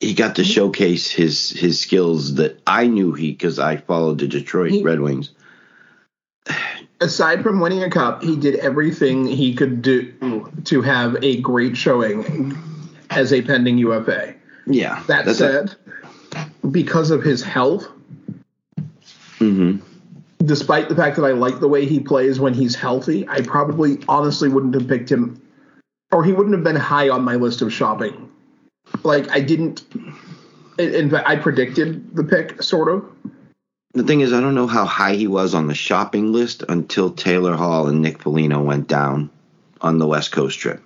[0.00, 4.26] he got to showcase his his skills that I knew he because I followed the
[4.26, 5.30] Detroit He- Red Wings.
[7.00, 11.76] aside from winning a cup, he did everything he could do to have a great
[11.76, 12.56] showing
[13.16, 14.34] as a pending UFA.
[14.66, 15.74] Yeah, That said,
[16.70, 17.88] because of his health,
[19.38, 19.78] hmm
[20.44, 23.98] despite the fact that I like the way he plays when he's healthy, I probably
[24.08, 25.40] honestly wouldn't have picked him,
[26.10, 28.28] or he wouldn't have been high on my list of shopping.
[29.02, 29.84] Like I didn't.
[30.78, 33.04] In in fact, I predicted the pick, sort of.
[33.94, 37.10] The thing is, I don't know how high he was on the shopping list until
[37.10, 39.30] Taylor Hall and Nick Foligno went down
[39.82, 40.82] on the West Coast trip.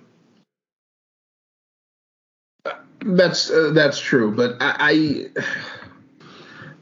[3.01, 5.29] That's uh, that's true, but I,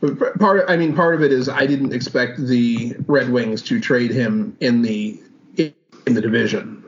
[0.01, 0.65] I part.
[0.69, 4.55] I mean, part of it is I didn't expect the Red Wings to trade him
[4.59, 5.21] in the
[5.57, 6.83] in the division.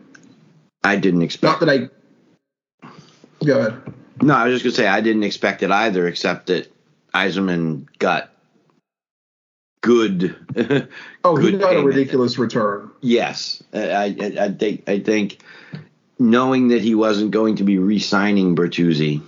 [0.84, 1.62] I didn't expect.
[1.62, 2.88] Not that I.
[3.46, 3.82] Go ahead.
[4.22, 6.72] No, I was just gonna say I didn't expect it either, except that
[7.14, 8.32] Yzerman got
[9.82, 10.36] good.
[11.24, 12.90] Oh, he good got a ridiculous return.
[13.02, 15.40] Yes, I, I, I think I think
[16.20, 19.22] knowing that he wasn't going to be re-signing Bertuzzi,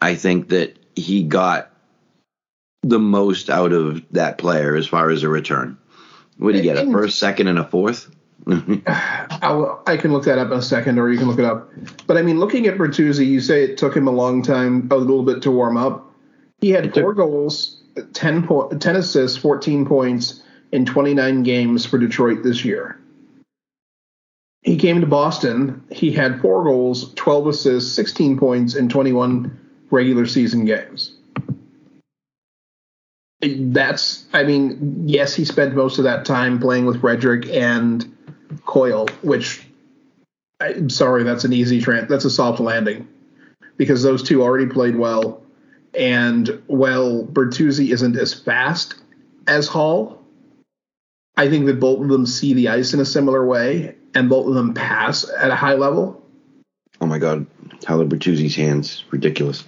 [0.00, 1.70] I think that he got
[2.82, 5.78] the most out of that player as far as a return.
[6.38, 6.78] What did he get?
[6.86, 8.12] A first, second, and a fourth?
[8.48, 11.70] I can look that up in a second, or you can look it up.
[12.08, 14.96] But I mean, looking at Bertuzzi, you say it took him a long time, a
[14.96, 16.10] little bit to warm up.
[16.60, 17.80] He had It took- four goals,
[18.14, 22.98] 10, po- 10 assists, 14 points in 29 games for Detroit this year.
[24.62, 25.84] He came to Boston.
[25.90, 29.58] He had four goals, 12 assists, 16 points in 21
[29.90, 31.16] regular season games.
[33.40, 38.16] That's, I mean, yes, he spent most of that time playing with Frederic and
[38.64, 39.66] Coyle, which
[40.60, 43.08] I'm sorry, that's an easy tran That's a soft landing
[43.76, 45.42] because those two already played well.
[45.92, 48.94] And while Bertuzzi isn't as fast
[49.48, 50.22] as Hall,
[51.36, 54.46] I think that both of them see the ice in a similar way and both
[54.46, 56.22] of them pass at a high level.
[57.00, 57.46] Oh my God,
[57.80, 59.64] Tyler Bertuzzi's hands ridiculous.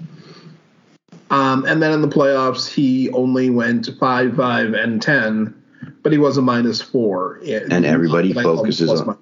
[1.31, 5.63] Um, and then in the playoffs, he only went 5 5 and 10,
[6.03, 7.41] but he was a minus four.
[7.45, 9.19] And everybody focuses on-.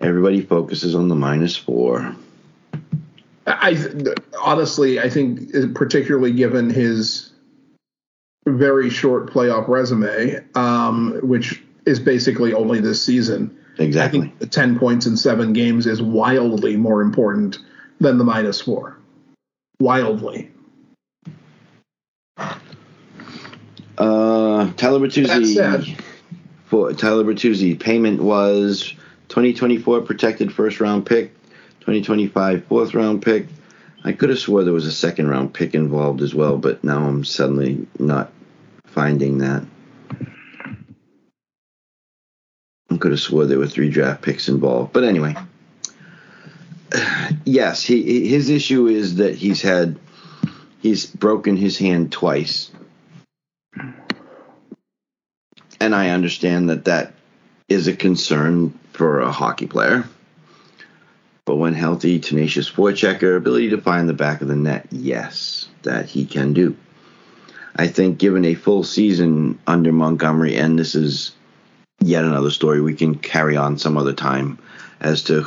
[0.00, 2.14] Everybody focuses on the minus four.
[3.46, 3.76] I
[4.40, 7.32] honestly, I think, particularly given his
[8.46, 14.20] very short playoff resume, um, which is basically only this season, I Exactly.
[14.20, 17.58] think the ten points in seven games is wildly more important
[17.98, 18.98] than the minus four.
[19.80, 20.50] Wildly.
[23.96, 25.98] Uh, Tyler Bertuzzi.
[26.66, 28.94] For Tyler Bertuzzi, payment was
[29.28, 31.32] 2024 protected first round pick,
[31.80, 33.46] 2025 fourth round pick.
[34.04, 37.06] I could have swore there was a second round pick involved as well, but now
[37.06, 38.30] I'm suddenly not
[38.86, 39.64] finding that.
[42.90, 45.34] I could have swore there were three draft picks involved, but anyway.
[47.44, 49.98] Yes, he his issue is that he's had
[50.80, 52.70] he's broken his hand twice
[55.80, 57.14] and I understand that that
[57.68, 60.04] is a concern for a hockey player.
[61.46, 66.06] But when healthy, tenacious forechecker, ability to find the back of the net, yes, that
[66.06, 66.76] he can do.
[67.74, 71.32] I think given a full season under Montgomery, and this is
[72.00, 74.58] yet another story we can carry on some other time
[75.00, 75.44] as to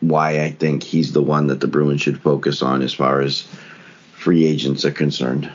[0.00, 3.46] why I think he's the one that the Bruins should focus on as far as
[4.14, 5.50] free agents are concerned.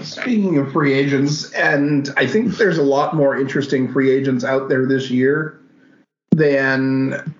[0.00, 4.68] Speaking of free agents, and I think there's a lot more interesting free agents out
[4.68, 5.60] there this year
[6.30, 7.34] than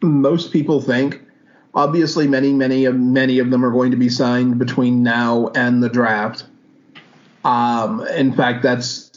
[0.00, 1.20] most people think.
[1.74, 5.82] Obviously, many, many of many of them are going to be signed between now and
[5.82, 6.44] the draft.
[7.44, 9.09] Um, in fact, that's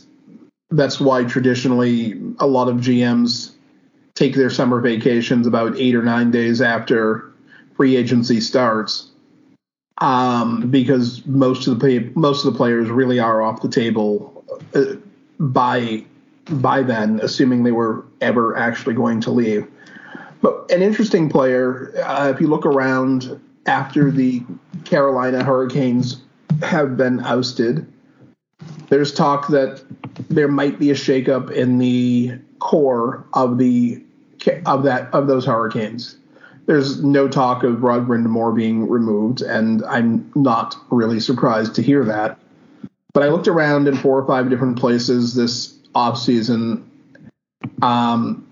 [0.73, 3.51] that's why traditionally a lot of GMs
[4.15, 7.31] take their summer vacations about eight or nine days after
[7.75, 9.12] free agency starts
[9.99, 14.43] um, because most of the most of the players really are off the table
[14.75, 14.95] uh,
[15.39, 16.03] by
[16.49, 19.67] by then, assuming they were ever actually going to leave.
[20.41, 24.43] But an interesting player, uh, if you look around after the
[24.83, 26.21] Carolina Hurricanes
[26.62, 27.88] have been ousted,
[28.89, 29.81] there's talk that
[30.29, 34.03] there might be a shakeup in the core of the
[34.65, 36.17] of that of those Hurricanes.
[36.65, 42.05] There's no talk of Rod Brind'Amour being removed, and I'm not really surprised to hear
[42.05, 42.39] that.
[43.13, 46.83] But I looked around in four or five different places this offseason,
[47.81, 48.47] um,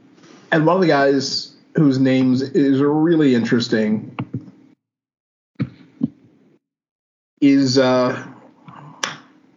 [0.52, 4.16] and one of the guys whose names is really interesting
[7.40, 8.28] is uh,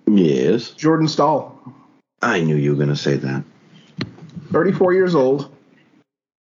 [0.07, 1.54] Yes, Jordan Staal,
[2.25, 3.45] I knew you were going to say that.
[4.51, 5.55] 34 years old.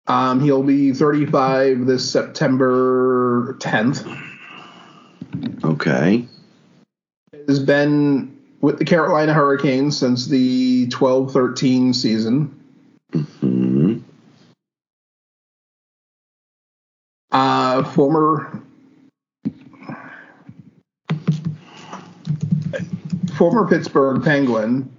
[0.06, 4.06] Um, he'll be 35 this September 10th.
[5.64, 6.28] Okay.
[7.48, 12.60] has been with the Carolina Hurricanes since the 12 13 season.
[13.12, 13.98] hmm
[17.32, 18.62] Uh, former
[23.36, 24.92] former Pittsburgh Penguin.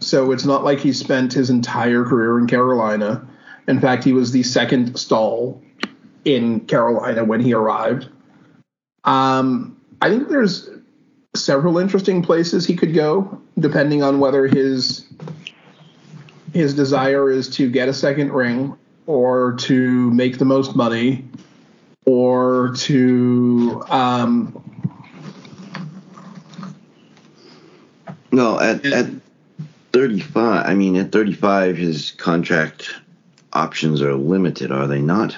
[0.00, 3.26] So it's not like he spent his entire career in Carolina.
[3.66, 5.62] In fact, he was the second Staal
[6.24, 8.08] in Carolina when he arrived.
[9.04, 10.68] Um, I think there's
[11.34, 15.06] several interesting places he could go, depending on whether his
[16.52, 18.76] his desire is to get a second ring
[19.06, 21.24] or to make the most money
[22.06, 24.64] or to um,
[28.32, 29.06] no at, at
[29.98, 32.94] 35 i mean at 35 his contract
[33.52, 35.36] options are limited are they not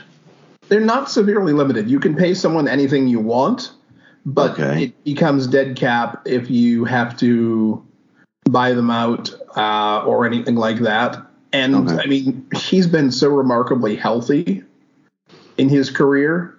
[0.68, 3.72] they're not severely limited you can pay someone anything you want
[4.26, 4.84] but Okay.
[4.84, 7.82] it becomes dead cap if you have to
[8.44, 11.16] buy them out uh, or anything like that.
[11.52, 12.02] And Okay.
[12.02, 14.62] I mean, he's been so remarkably healthy
[15.56, 16.56] in his career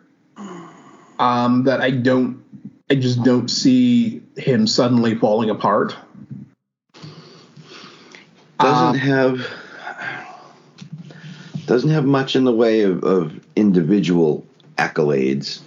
[1.20, 2.44] um, that I don't,
[2.90, 5.96] I just don't see him suddenly falling apart.
[8.62, 9.48] Doesn't Um, have
[11.68, 14.46] doesn't have much in the way of, of individual
[14.78, 15.62] accolades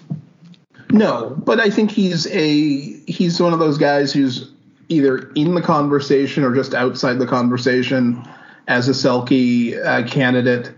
[0.91, 2.51] No, but I think he's a
[3.07, 4.51] he's one of those guys who's
[4.89, 8.23] either in the conversation or just outside the conversation
[8.69, 10.71] as a Selke uh, candidate,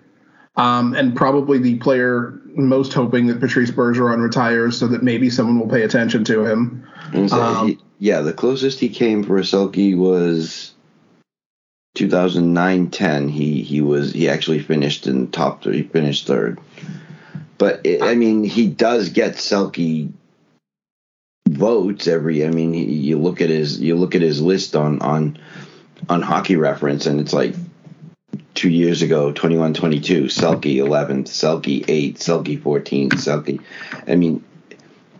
[0.57, 5.59] um, and probably the player most hoping that Patrice Bergeron retires so that maybe someone
[5.59, 6.87] will pay attention to him.
[7.29, 10.73] So Um, he, yeah, the closest he came for a Selke was
[11.97, 13.31] 2009-10.
[13.31, 15.79] He he was he actually finished in top three.
[15.79, 16.61] He finished third.
[17.59, 20.13] But it, I mean, he does get Selke
[21.49, 22.45] votes every.
[22.45, 25.39] I mean, you look at his you look at his list on on
[26.09, 27.55] on Hockey Reference, and it's like
[28.55, 33.61] two years ago, 21-22, Selke 11th, Selke 8th, Selke 14th, Selke.
[34.09, 34.43] I mean,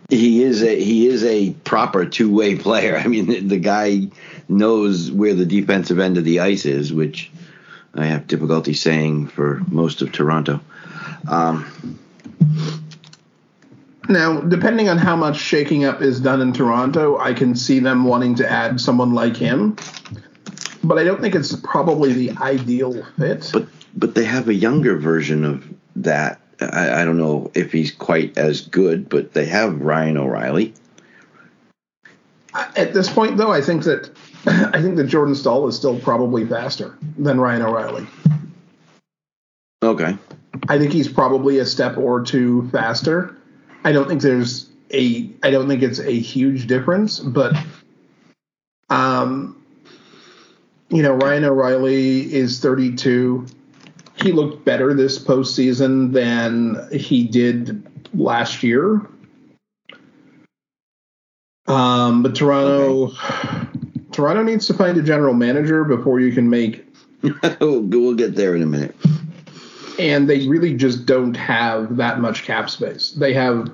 [0.09, 2.97] he is a he is a proper two way player.
[3.03, 4.07] I mean, the, the guy
[4.47, 7.31] knows where the defensive end of the ice is, which
[7.93, 10.61] I have difficulty saying for most of Toronto.
[11.27, 11.99] Um,
[14.09, 18.05] Now, depending on how much shaking up is done in Toronto, I can see them
[18.05, 19.75] wanting to add someone like him.
[20.83, 23.49] But I don't think it's probably the ideal fit.
[23.51, 26.39] but but they have a younger version of that.
[26.59, 30.73] I, I don't know if he's quite as good, but they have Ryan O'Reilly.
[32.75, 34.09] At this point, though, I think that
[34.47, 38.07] I think that Jordan Staal is still probably faster than Ryan O'Reilly.
[39.83, 40.17] Okay.
[40.69, 43.37] I think he's probably a step or two faster.
[43.83, 47.55] I don't think there's a I don't think it's a huge difference, but
[48.89, 49.53] um
[50.89, 53.45] you know, Ryan O'Reilly is 32.
[54.21, 59.01] He looked better this postseason than he did last year.
[61.67, 63.11] Um, but Toronto,
[64.11, 66.87] Toronto needs to find a general manager before you can make
[67.59, 68.95] we'll, we'll get there in a minute.
[69.99, 73.11] and they really just don't have that much cap space.
[73.11, 73.71] They have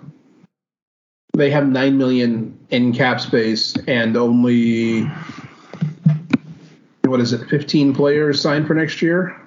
[1.36, 5.04] they have nine million in cap space and only
[7.06, 9.40] what is it, fifteen players signed for next year?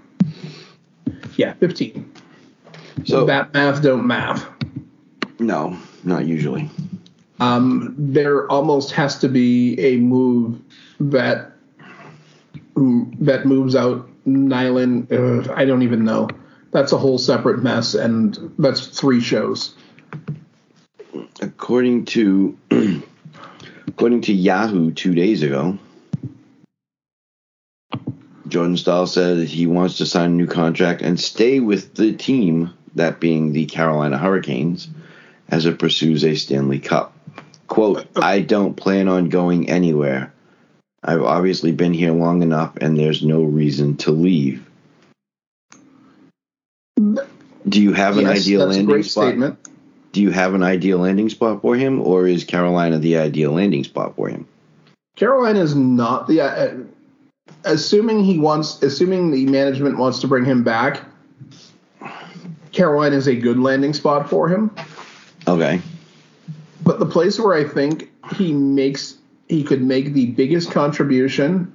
[1.37, 2.12] Yeah, fifteen.
[3.05, 4.47] So that math don't math.
[5.39, 6.70] no, not usually.
[7.39, 10.59] Um, there almost has to be a move
[10.99, 11.53] that
[12.74, 15.12] that moves out Nyland.
[15.12, 16.28] Uh, I don't even know.
[16.72, 19.74] That's a whole separate mess, and that's three shows.
[21.41, 22.57] according to
[23.89, 25.78] according to Yahoo two days ago,
[28.57, 32.15] Jordan Staal said that he wants to sign a new contract and stay with the
[32.15, 34.89] team, that being the Carolina Hurricanes,
[35.51, 37.13] as it pursues a Stanley Cup.
[37.67, 40.33] Quote, I don't plan on going anywhere.
[41.05, 44.65] I've obviously been here long enough and there's no reason to leave.
[46.97, 49.25] Do you have an Yes, ideal that's a landing great spot?
[49.27, 49.59] statement.
[50.13, 53.85] do you have an ideal landing spot for him, or is Carolina the ideal landing
[53.85, 54.49] spot for him?
[55.15, 56.41] Carolina is not the.
[56.41, 56.75] Uh,
[57.67, 61.03] Assuming he wants, assuming the management wants to bring him back,
[62.73, 64.71] Carolina is a good landing spot for him.
[65.49, 65.81] Okay.
[66.83, 69.17] But the place where I think he makes
[69.49, 71.73] he could make the biggest contribution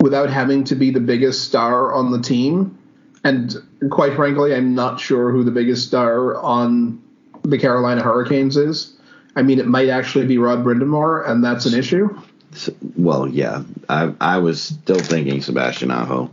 [0.00, 2.78] without having to be the biggest star on the team,
[3.24, 3.56] and
[3.90, 7.02] quite frankly, I'm not sure who the biggest star on
[7.42, 8.96] the Carolina Hurricanes is.
[9.34, 12.16] I mean, it might actually be Rod Brind'Amour, and that's an issue.
[12.96, 16.30] Well, yeah, I I was still thinking Sebastian Aho,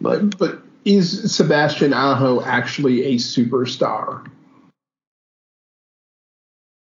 [0.00, 4.28] but But is Sebastian Aho actually a superstar?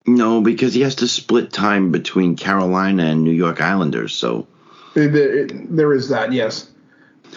[0.07, 4.13] no, because he has to split time between Carolina and New York Islanders.
[4.13, 4.47] So
[4.93, 6.69] There, there is that, yes.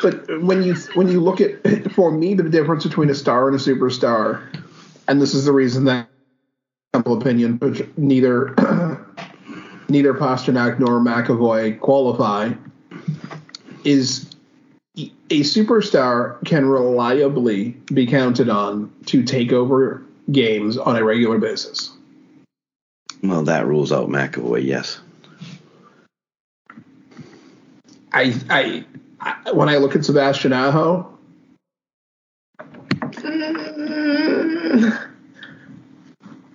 [0.03, 3.57] But when you when you look at for me the difference between a star and
[3.57, 4.43] a superstar
[5.07, 6.09] and this is the reason that
[6.95, 8.55] simple opinion, but neither
[9.89, 12.53] neither Pastrnak nor McAvoy qualify,
[13.85, 14.31] is
[14.97, 21.91] a superstar can reliably be counted on to take over games on a regular basis.
[23.23, 25.01] Well, that rules out McAvoy, yes.
[28.13, 28.85] I, I,
[29.21, 31.19] I when I look at Sebastian Aho,
[32.61, 35.09] mm.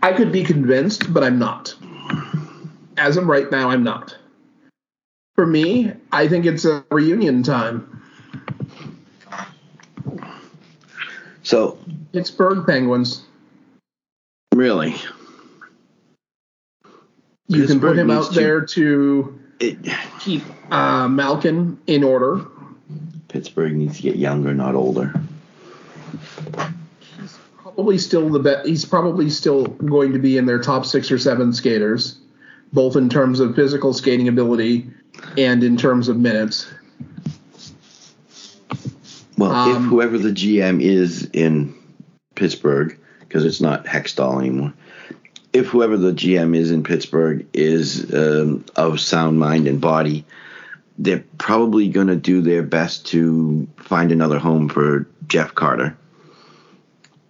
[0.01, 1.75] I could be convinced, but I'm not.
[2.99, 4.15] As of right now, I'm not.
[5.35, 8.01] For me, I think it's a reunion time.
[11.43, 11.77] So,
[12.11, 13.23] Pittsburgh Penguins.
[14.53, 14.95] really,
[17.47, 19.77] You can put him out to- there to it,
[20.19, 22.45] keep uh, Malkin in order.
[23.29, 25.13] Pittsburgh needs to get younger, not older.
[27.19, 28.67] He's probably still the best.
[28.67, 32.17] He's probably still going to be in their top six or seven skaters,
[32.71, 34.89] both in terms of physical skating ability
[35.37, 36.67] and in terms of minutes.
[39.37, 41.73] Well, if Um, whoever the GM is in
[42.35, 44.73] Pittsburgh, because it's not Hextall anymore,
[45.53, 50.25] if whoever the GM is in Pittsburgh is um, of sound mind and body,
[50.97, 55.97] they're probably going to do their best to find another home for Jeff Carter,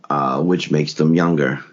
[0.10, 1.64] uh, which makes them younger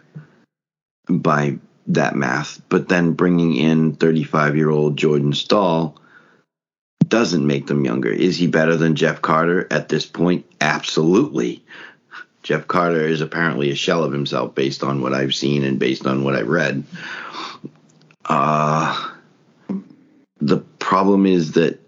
[1.09, 1.57] by
[1.89, 2.61] that math.
[2.68, 6.01] But then bringing in 35 year old Jordan Staal
[7.07, 8.11] doesn't make them younger.
[8.11, 10.47] Is he better than Jeff Carter at this point?
[10.61, 11.64] Absolutely.
[12.43, 16.07] Jeff Carter is apparently a shell of himself based on what I've seen and based
[16.07, 16.84] on what I've read.
[18.24, 19.11] Uh,
[20.39, 21.80] the problem is that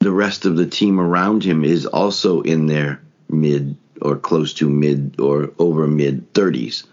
[0.00, 4.68] the rest of the team around him is also in their mid or close to
[4.68, 6.84] mid or over mid 30s.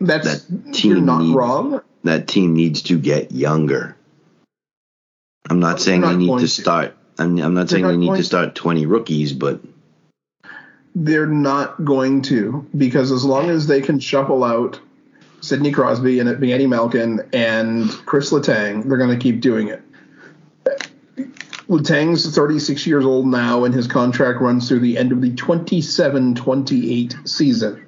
[0.00, 1.80] That's That team not needs- wrong.
[2.04, 3.96] That team needs to get younger.
[5.50, 6.48] I'm not saying They're they need to to.
[6.48, 6.94] start.
[7.18, 9.60] I'm, I'm not saying not they need to start 20 rookies, but
[10.94, 14.78] They're not going to because as long as they can shuffle out
[15.40, 19.68] Sidney Crosby and it being Eddie Malkin and Chris Letang, they're going to keep doing
[19.68, 19.82] it.
[21.68, 27.28] Letang's 36 years old now, and his contract runs through the end of the 27-28
[27.28, 27.84] season.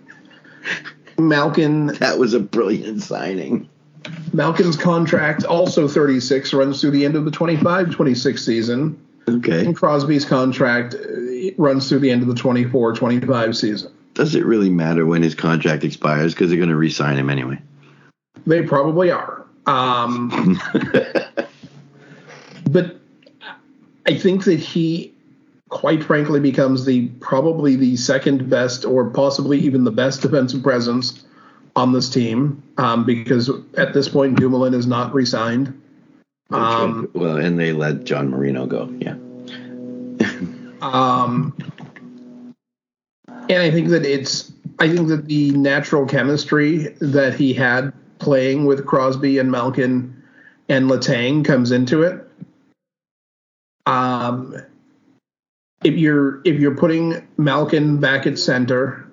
[1.28, 3.68] Malkin that was a brilliant signing.
[4.32, 8.98] Malkin's contract, also 36, runs through the end of the 25-26 season.
[9.28, 9.64] Okay.
[9.64, 13.92] And Crosby's contract uh, runs through the end of the 24-25 season.
[14.14, 16.34] Does it really matter when his contract expires?
[16.34, 17.60] Because they're going to re-sign him anyway.
[18.46, 19.46] They probably are.
[19.66, 20.60] Um,
[22.70, 22.96] but
[24.06, 25.14] I think that he,
[25.70, 31.24] quite frankly, becomes the probably the second best or possibly even the best defensive presence
[31.76, 35.80] on this team um, because at this point Dumoulin is not re-signed.
[36.50, 38.92] Um, well, and they let John Marino go.
[38.98, 39.14] Yeah.
[40.82, 41.54] Um,
[43.48, 48.64] and I think that it's, I think that the natural chemistry that he had playing
[48.66, 50.22] with Crosby and Malkin
[50.68, 52.26] and Letang comes into it.
[53.86, 54.56] Um,
[55.84, 59.10] if you're if you're putting Malkin back at center,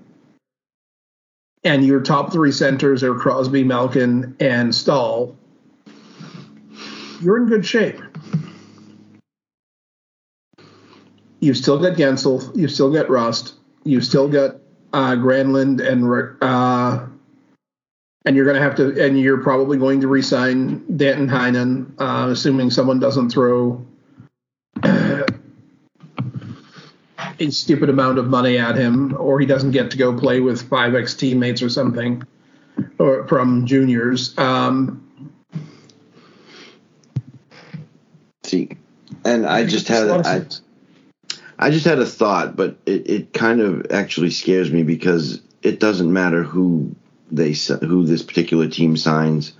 [1.63, 5.36] and your top three centers are Crosby, Malkin, and Staal,
[7.22, 8.01] you're in good shape.
[11.39, 13.53] You've still got Guentzel, you've still got Rust,
[13.84, 14.55] you've still got
[14.91, 17.05] uh, Granlund, and uh,
[18.26, 22.30] and you're going to have to, and you're probably going to resign Danton Heinen, uh,
[22.30, 23.86] assuming someone doesn't throw
[27.39, 30.67] a stupid amount of money at him, or he doesn't get to go play with
[30.69, 32.23] five ex teammates or something,
[32.99, 34.38] or from juniors.
[34.38, 35.03] Um,
[38.43, 38.77] See,
[39.25, 40.45] and I just had a I.
[41.59, 45.79] I just had a thought, but it, it kind of actually scares me because it
[45.79, 46.95] doesn't matter who
[47.31, 49.53] they who this particular team signs.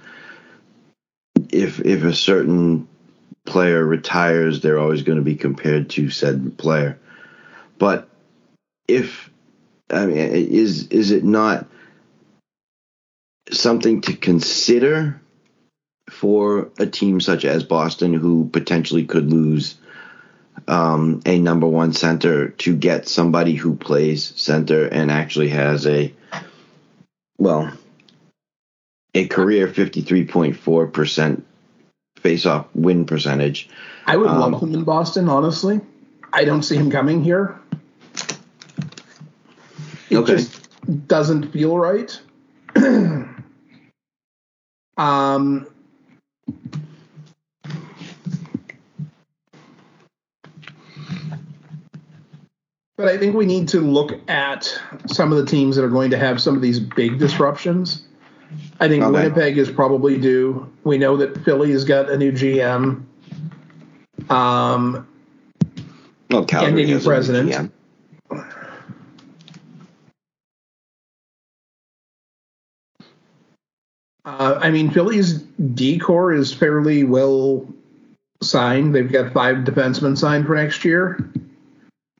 [1.52, 2.88] If if a certain
[3.46, 7.00] player retires, they're always going to be compared to said player.
[7.78, 8.10] But
[8.88, 9.30] if
[9.90, 11.68] I mean, is is it not
[13.52, 15.22] something to consider
[16.10, 19.76] for a team such as Boston, who potentially could lose?
[20.68, 26.14] um, a number one center to get somebody who plays center and actually has a
[27.38, 27.72] well
[29.14, 31.42] a career 53.4%
[32.18, 33.70] face-off win percentage
[34.06, 35.82] I would Um, love him in Boston, honestly.
[36.34, 37.60] I don't see him coming here.
[40.10, 40.36] It Okay.
[40.38, 42.20] just doesn't feel right.
[44.98, 45.68] um,
[52.98, 56.12] but I think we need to look at some of the teams that are going
[56.12, 58.04] to have some of these big disruptions.
[58.80, 59.12] I think Okay.
[59.12, 60.72] Winnipeg is probably due.
[60.84, 63.04] We know that Philly has got a new GM.
[64.30, 65.08] Um,
[66.30, 67.52] Well, Calgary has a president.
[67.52, 67.72] GM.
[74.26, 75.40] Uh, I mean, Philly's
[75.74, 77.66] decor is fairly well
[78.42, 78.94] signed.
[78.94, 81.32] They've got five defensemen signed for next year,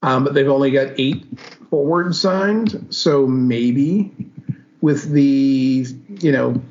[0.04, 1.26] um, but they've only got eight
[1.70, 2.88] forwards signed.
[2.90, 4.14] So maybe
[4.80, 5.86] with the,
[6.22, 6.62] you know,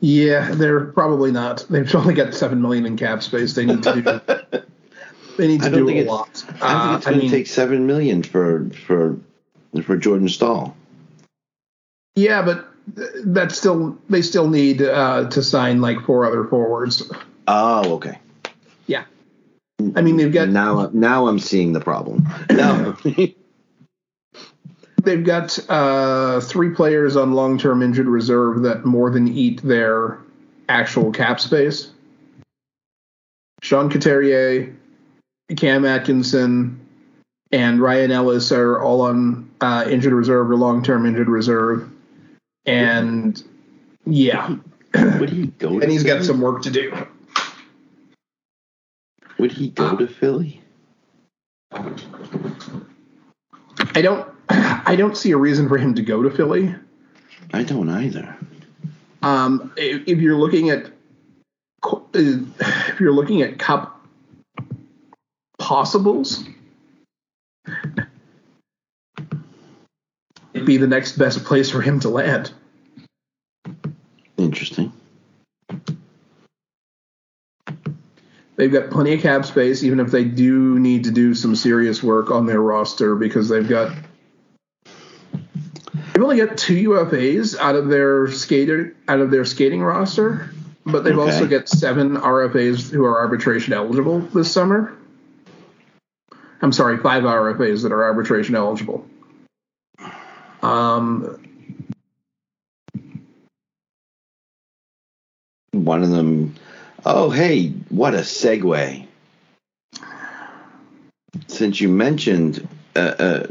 [0.00, 1.64] yeah, they're probably not.
[1.70, 3.54] They've only got seven million in cap space.
[3.54, 4.02] They need to do.
[5.38, 6.44] they need to do a lot.
[6.46, 9.18] I think Uh, it's going to take seven million for for
[9.82, 10.76] for Jordan Staal.
[12.14, 12.66] Yeah, but
[12.96, 17.10] th- that's still they still need uh, to sign like four other forwards.
[17.48, 18.18] Oh, okay.
[18.86, 19.04] Yeah,
[19.94, 22.26] I mean they've got Now, now I'm seeing the problem.
[22.50, 22.96] Now,
[25.06, 30.18] they've got uh, three players on long term injured reserve that more than eat their
[30.68, 31.90] actual cap space.
[33.62, 34.76] Sean Couturier,
[35.56, 36.78] Cam Atkinson,
[37.52, 41.88] and Ryan Ellis are all on uh, injured reserve or long term injured reserve,
[42.66, 43.42] and
[44.04, 44.54] yeah,
[45.18, 45.68] would he go?
[45.80, 46.26] And he's got Philly?
[46.26, 46.92] some work to do.
[49.38, 50.60] Would he go to Philly?
[53.94, 56.74] I don't I don't see a reason for him to go to Philly.
[57.52, 58.36] I don't either.
[59.22, 60.86] Um, if, if you're looking at
[61.84, 64.06] uh, if you're looking at cup
[65.58, 66.44] possibles,
[70.54, 72.52] it'd be the next best place for him to land.
[74.36, 74.92] Interesting.
[78.56, 82.02] They've got plenty of cap space, even if they do need to do some serious
[82.02, 83.94] work on their roster because they've got
[86.16, 90.48] they've only got two UFAs out of their skater out of their skating roster,
[90.86, 91.30] but they've Okay.
[91.30, 94.96] also got seven RFAs who are arbitration eligible this summer.
[96.62, 99.06] I'm sorry, five RFAs that are arbitration eligible.
[100.62, 101.42] Um,
[105.72, 106.54] One of them.
[107.04, 109.06] Oh, hey, what a segue.
[111.48, 113.46] Since you mentioned uh, uh,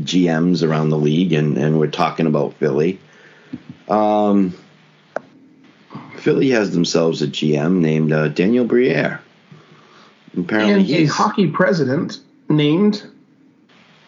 [0.00, 2.98] GMs around the league and, and we're talking about Philly,
[3.88, 4.54] um,
[6.16, 9.20] Philly has themselves a GM named uh, Daniel Briere.
[10.36, 12.18] Apparently, and a he's hockey president
[12.48, 13.04] named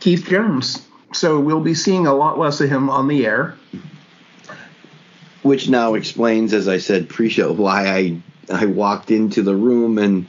[0.01, 0.87] Keith Jones.
[1.12, 3.57] So we'll be seeing a lot less of him on the air.
[5.43, 8.20] which now explains, as I said pre-show, why I
[8.53, 10.26] I walked into the room and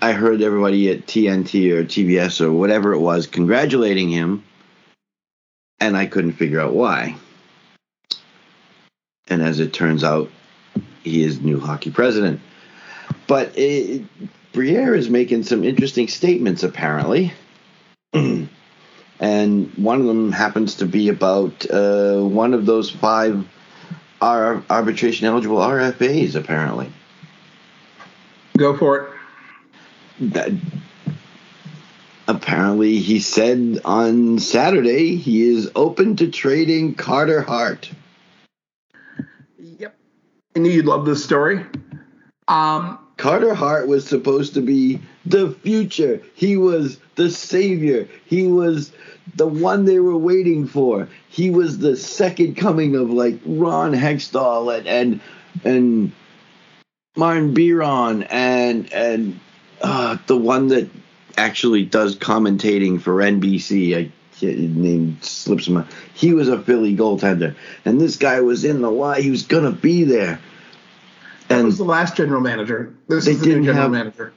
[0.00, 4.44] I heard everybody at TNT or TBS or whatever it was congratulating him,
[5.80, 7.16] and I couldn't figure out why.
[9.28, 10.30] And as it turns out,
[11.02, 12.40] he is new hockey president.
[13.26, 14.04] But it,
[14.52, 17.32] Briere is making some interesting statements, apparently.
[18.12, 18.48] and
[19.76, 23.46] one of them happens to be about uh, one of those five
[24.20, 26.90] arbitration eligible RFAs apparently.
[28.56, 29.12] Go for it.
[30.32, 30.50] That
[32.28, 37.90] apparently he said on Saturday he is open to trading Carter Hart.
[39.58, 39.96] Yep.
[40.54, 41.64] I knew you'd love this story.
[42.46, 46.22] Um, Carter Hart was supposed to be the future.
[46.34, 48.08] He was the savior.
[48.26, 48.92] He was
[49.34, 51.08] the one they were waiting for.
[51.28, 55.20] He was the second coming of like Ron Hextall and and,
[55.64, 56.12] and
[57.16, 59.40] Martin Biron and and
[59.82, 60.88] uh, the one that
[61.38, 63.96] actually does commentating for NBC.
[63.96, 64.10] I
[64.42, 65.84] name slips my.
[66.14, 69.22] He was a Philly goaltender, and this guy was in the line.
[69.22, 70.38] He was gonna be there.
[71.48, 72.92] that And was the last general manager.
[73.08, 74.32] This They is the new didn't general have- manager.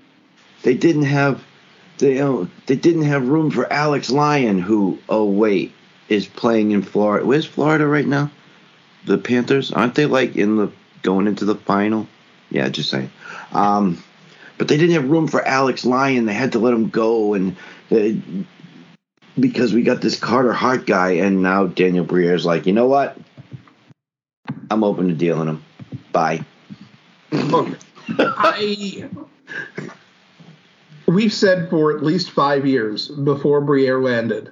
[0.64, 1.44] they didn't have
[2.00, 5.72] they uh, they didn't have room for Alex Lyon, who oh wait
[6.10, 7.26] is playing in Florida.
[7.26, 8.32] Where's Florida right now?
[9.06, 10.72] The Panthers aren't they like in the
[11.04, 12.08] going into the final?
[12.50, 13.12] Yeah, just saying.
[13.54, 14.04] Um,
[14.62, 16.28] but they didn't have room for Alex Lyon.
[16.28, 17.58] They had to let him go, and
[17.90, 18.10] uh,
[19.40, 23.18] because we got this Carter Hart guy, and now Daniel Briere's like, you know what?
[24.70, 25.64] I'm open to dealing him.
[26.12, 26.46] Bye.
[27.32, 27.76] Look,
[28.20, 29.10] I
[31.08, 34.48] we've said for at least five years before Briere landed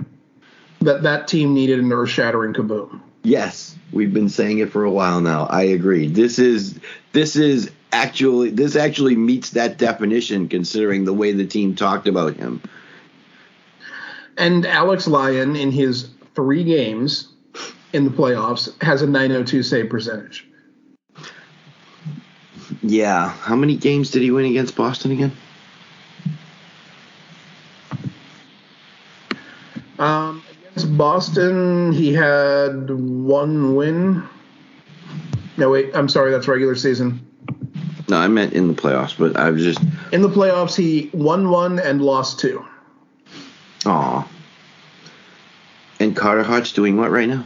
[0.81, 2.99] that that team needed an earth-shattering kaboom.
[3.21, 5.45] Yes, we've been saying it for a while now.
[5.45, 6.07] I agree.
[6.07, 6.79] This is
[7.11, 12.35] this is actually this actually meets that definition considering the way the team talked about
[12.35, 12.61] him.
[14.37, 17.29] And Alex Lyon in his three games
[17.93, 20.47] in the playoffs has a 902 save percentage.
[22.81, 25.31] Yeah, how many games did he win against Boston again?
[29.97, 34.23] Um, against Boston, he had one win.
[35.57, 37.28] No, wait, I'm sorry, that's regular season.
[38.09, 39.79] No, I meant in the playoffs, but I was just
[40.11, 42.65] In the playoffs, he won one and lost two.
[43.85, 44.27] aw.
[45.99, 47.45] And Carter Hart's doing what right now?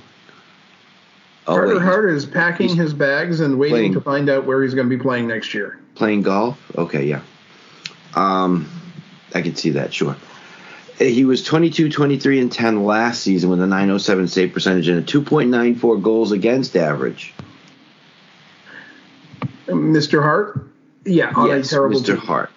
[1.48, 3.94] Oh, Carter wait, Hart is packing his bags and waiting playing.
[3.94, 5.80] to find out where he's going to be playing next year.
[5.96, 6.58] playing golf.
[6.78, 7.22] Okay, yeah.
[8.16, 8.70] Um,
[9.34, 9.94] I can see that.
[9.94, 10.16] Sure.
[11.02, 15.00] Uh, He was 22, 23, and 10 last season with a 907 save percentage and
[15.00, 17.34] a 2.94 goals against average.
[19.74, 20.22] Mr.
[20.22, 20.68] Hart,
[21.06, 22.06] yeah, on yes, a terrible Mr.
[22.06, 22.18] team.
[22.18, 22.50] Hart.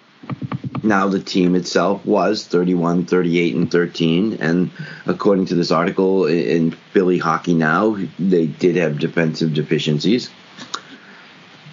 [0.83, 4.71] Now the team itself was 31, 38, and 13, and
[5.05, 10.29] according to this article in Philly Hockey Now, they did have defensive deficiencies.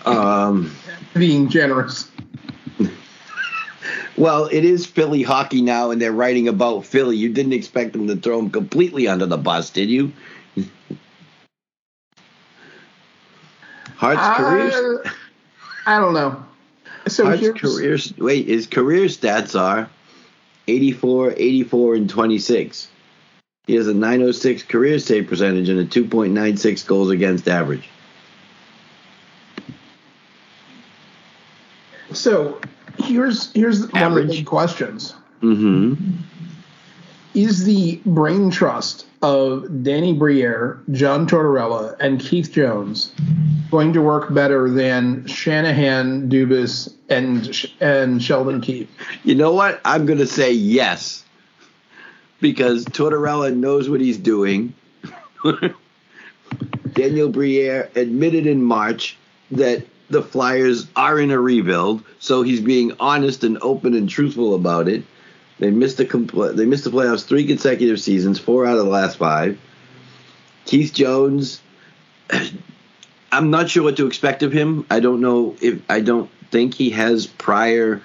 [0.04, 0.74] Um,
[1.14, 2.10] being generous.
[4.16, 7.16] well, it is Philly Hockey Now, and they're writing about Philly.
[7.16, 10.12] You didn't expect them to throw him completely under the bus, did you?
[13.96, 15.10] Hart's career Uh,
[15.86, 16.44] I don't know.
[17.06, 19.90] So here's, career wait, his career stats are
[20.66, 22.88] 84, 84, and 26.
[23.66, 27.88] He has a 906 career save percentage and a 2.96 goals against average.
[32.14, 32.60] so
[32.98, 35.14] here's here's one of the big questions.
[35.42, 36.12] Mm-hmm.
[37.34, 43.10] Is the brain trust of Danny Briere, John Tortorella, and Keith Jones
[43.70, 48.90] going to work better than Shanahan, Dubas, and and Sheldon Keefe?
[49.24, 49.80] You know what?
[49.82, 51.24] I'm going to say yes.
[52.42, 54.74] Because Tortorella knows what he's doing.
[56.92, 59.16] Daniel Briere admitted in March
[59.52, 64.54] that the Flyers are in a rebuild, so he's being honest and open and truthful
[64.54, 65.02] about it.
[65.58, 68.90] They missed the compl- they missed the playoffs three consecutive seasons, four out of the
[68.90, 69.58] last five.
[70.64, 71.60] Keith Jones,
[73.32, 74.86] I'm not sure what to expect of him.
[74.90, 78.02] I don't know if I don't think he has prior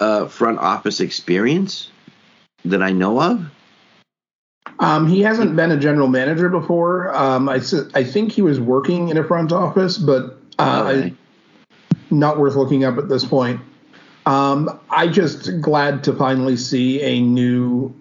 [0.00, 1.90] uh, front office experience
[2.64, 3.50] that I know of.
[4.80, 7.14] Um, he hasn't been a general manager before.
[7.14, 7.60] Um, I,
[7.94, 11.14] I think he was working in a front office, but uh, Okay.
[12.10, 13.60] not worth looking up at this point.
[14.28, 17.94] Um, I just glad to finally see a new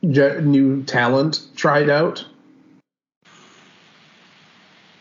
[0.00, 2.24] new talent tried out.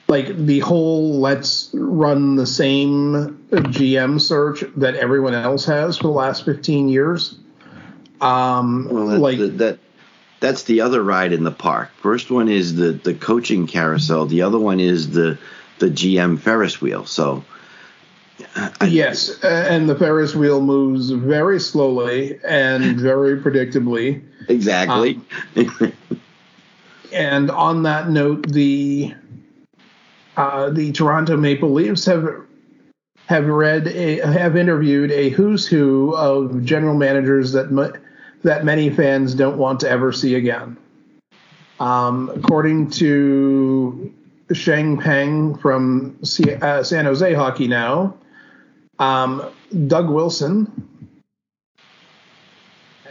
[0.09, 6.09] Like the whole let's run the same GM search that everyone else has for the
[6.09, 7.37] last 15 years.
[8.19, 9.79] Um, Well, that, like that, that
[10.41, 11.91] that's the other ride in the park.
[11.95, 14.25] First one is the the coaching carousel.
[14.25, 15.37] The other one is the
[15.79, 17.05] the GM Ferris wheel.
[17.05, 17.45] So
[18.55, 24.21] I- Yes, uh, and the Ferris wheel moves very slowly and very predictably.
[24.49, 25.19] exactly.
[27.11, 29.13] And on that note, the
[30.35, 32.27] uh, the Toronto Maple Leafs have
[33.27, 37.91] have read a, have interviewed a who's who of general managers that mu-
[38.43, 40.75] that many fans don't want to ever see again.
[41.79, 44.11] Um, according to
[44.51, 48.15] Sheng Peng from C- uh, San Jose Hockey Now,
[48.99, 49.49] um,
[49.87, 50.71] Doug Wilson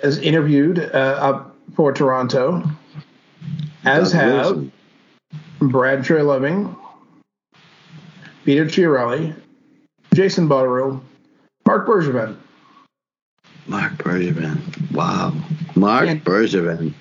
[0.02, 2.62] has interviewed uh, up for Toronto,
[3.84, 4.72] as Doug have Wilson.
[5.60, 6.76] Brad Treliving,
[8.44, 9.34] Peter Chiarelli,
[10.14, 11.00] Jason Botterill,
[11.66, 12.36] Marc Bergevin.
[13.68, 14.58] Marc Bergevin.
[14.92, 15.32] Wow.
[15.76, 16.94] Marc And- Bergevin.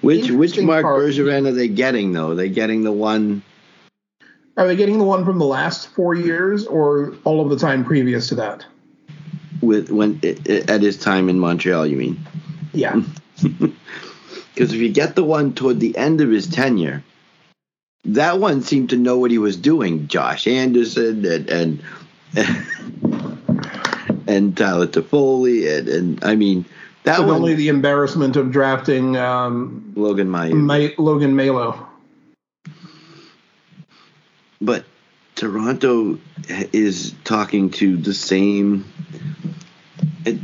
[0.00, 2.30] Which which Marc part- Bergevin are they getting though?
[2.30, 3.42] Are they getting the one
[4.58, 7.84] Are they getting the one from the last four years or all of the time
[7.84, 8.66] previous to that?
[9.60, 11.86] with when i- i- at his time in Montreal?
[11.86, 12.20] You mean?
[12.74, 13.00] Yeah.
[14.54, 17.04] Because if you get the one toward the end of his tenure,
[18.04, 20.08] that one seemed to know what he was doing.
[20.08, 21.80] Josh Anderson and and
[24.26, 26.64] and Tyler Toffoli and, and I mean
[27.04, 30.54] that one only the embarrassment of drafting um, Logan Mailloux.
[30.54, 31.78] Ma- Logan Mailloux.
[34.60, 34.84] But
[35.34, 36.18] Toronto
[36.72, 38.84] is talking to the same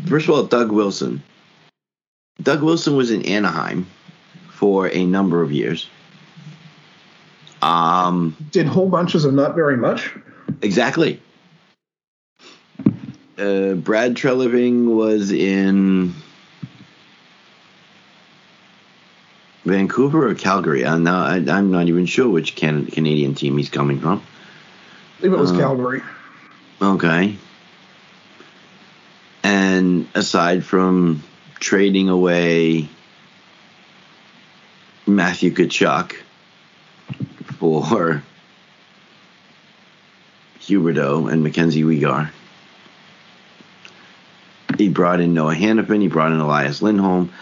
[0.06, 1.22] First of all, Doug Wilson.
[2.42, 3.86] Doug Wilson was in Anaheim
[4.50, 5.88] for a number of years.
[7.62, 10.14] Um, Did whole bunches of not very much.
[10.62, 11.20] exactly.
[13.38, 16.14] Uh, Brad Treliving was in
[19.64, 20.84] Vancouver or Calgary.
[20.86, 24.22] I'm not, I, I'm not even sure which can, Canadian team he's coming from.
[25.18, 26.02] I believe it was Uh, Calgary.
[26.82, 27.36] Okay.
[29.42, 31.22] And aside from
[31.60, 32.88] trading away
[35.06, 36.14] Matthew Tkachuk
[37.58, 38.22] for
[40.60, 42.30] Huberdeau and Mackenzie Weegar,
[44.78, 46.00] he brought in Noah Hanifin.
[46.02, 47.32] He brought in Elias Lindholm.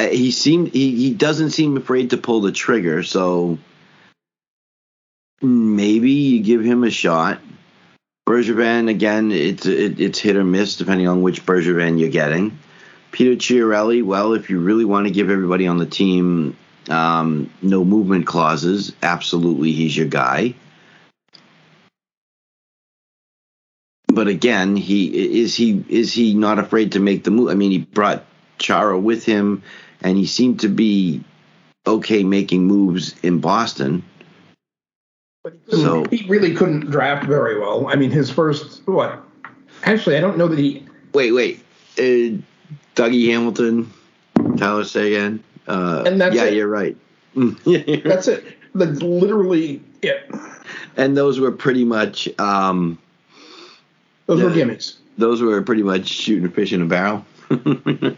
[0.00, 3.02] Uh, he seemed he, he doesn't seem afraid to pull the trigger.
[3.02, 3.58] So
[5.42, 7.40] maybe you give him a shot.
[8.26, 12.58] Bergevin again, it's it, it's hit or miss depending on which Bergevin you're getting.
[13.12, 16.56] Peter Chiarelli, well, if you really want to give everybody on the team
[16.88, 20.54] um, no movement clauses, absolutely he's your guy.
[24.06, 27.50] But again, he is he is he not afraid to make the move?
[27.50, 28.24] I mean, he brought
[28.58, 29.62] Chara with him,
[30.02, 31.22] and he seemed to be
[31.86, 34.02] okay making moves in Boston.
[35.42, 37.86] But he, So- he really couldn't draft very well.
[37.88, 39.22] I mean, his first what?
[39.84, 40.84] Actually, I don't know that he.
[41.14, 41.60] Wait, wait.
[41.98, 42.36] Uh,
[42.94, 43.90] Dougie Hamilton,
[44.58, 45.42] Tyler Seguin.
[45.66, 46.54] Uh, And that's yeah, it.
[46.54, 46.96] you're right.
[47.34, 48.44] That's it.
[48.74, 50.28] That's literally it.
[50.96, 52.98] and those were pretty much um,
[54.26, 54.96] Those were gimmies.
[55.16, 57.24] those were pretty much shooting a fish in a barrel.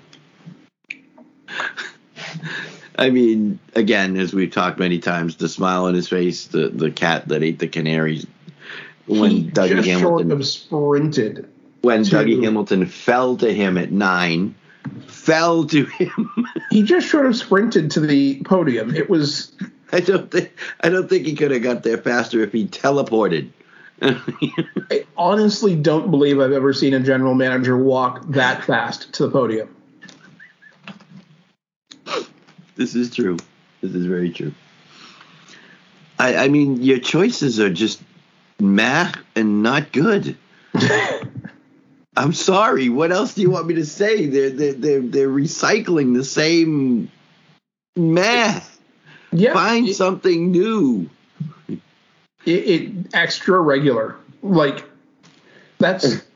[2.96, 6.90] I mean, again, as we've talked many times, the smile on his face, the the
[6.90, 8.26] cat that ate the canaries.
[9.06, 11.48] When he Dougie just Hamilton short of sprinted.
[11.80, 14.54] when to- Dougie Hamilton fell to him at nine,
[15.06, 16.30] fell to him.
[16.70, 18.94] He just short of sprinted to the podium.
[18.94, 19.52] It was
[19.92, 23.50] I don't think I don't think he could have got there faster if he teleported.
[24.02, 29.30] I honestly don't believe I've ever seen a general manager walk that fast to the
[29.30, 29.68] podium.
[32.76, 33.38] This is true.
[33.80, 34.52] This is very true.
[36.18, 38.02] I, I mean, your choices are just
[38.60, 40.36] meh and not good.
[42.16, 42.88] I'm sorry.
[42.88, 44.26] What else do you want me to say?
[44.26, 47.10] They're they're they're, they're recycling the same
[47.96, 48.60] meh.
[49.32, 51.08] Yeah, Find it, something new.
[51.68, 51.80] it,
[52.46, 54.16] it extra regular.
[54.42, 54.84] Like
[55.78, 56.22] that's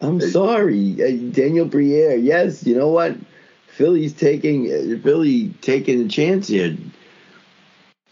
[0.00, 2.16] I'm sorry, uh, Daniel Briere.
[2.16, 3.16] Yes, you know what?
[3.76, 6.76] Philly's taking Philly taking a chance here,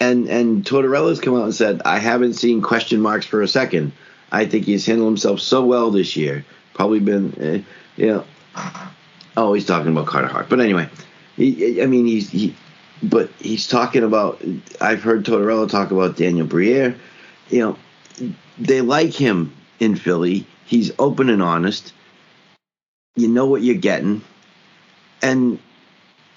[0.01, 3.93] and and Tortorella's come out and said, "I haven't seen question marks for a second.
[4.33, 6.45] I think he's handled himself so well this year.
[6.75, 8.25] Probably been, uh, you know."
[9.37, 10.89] Oh, he's talking about Carter Hart, but anyway,
[11.37, 11.81] he.
[11.81, 12.57] I mean, he's he,
[13.03, 14.43] but he's talking about.
[14.81, 16.97] I've heard Tortorella talk about Daniel Briere.
[17.51, 20.45] You know, they like him in Philly.
[20.67, 21.93] He's open and honest.
[23.15, 24.23] You know what you're getting.
[25.23, 25.59] And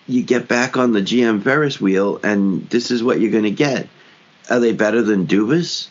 [0.07, 3.51] you get back on the GM Ferris wheel, and this is what you're going to
[3.51, 3.87] get.
[4.49, 5.87] Are they better than Dubas?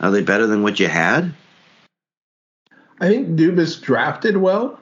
[0.00, 1.34] Are they better than what you had?
[3.00, 4.78] I think Dubas drafted well.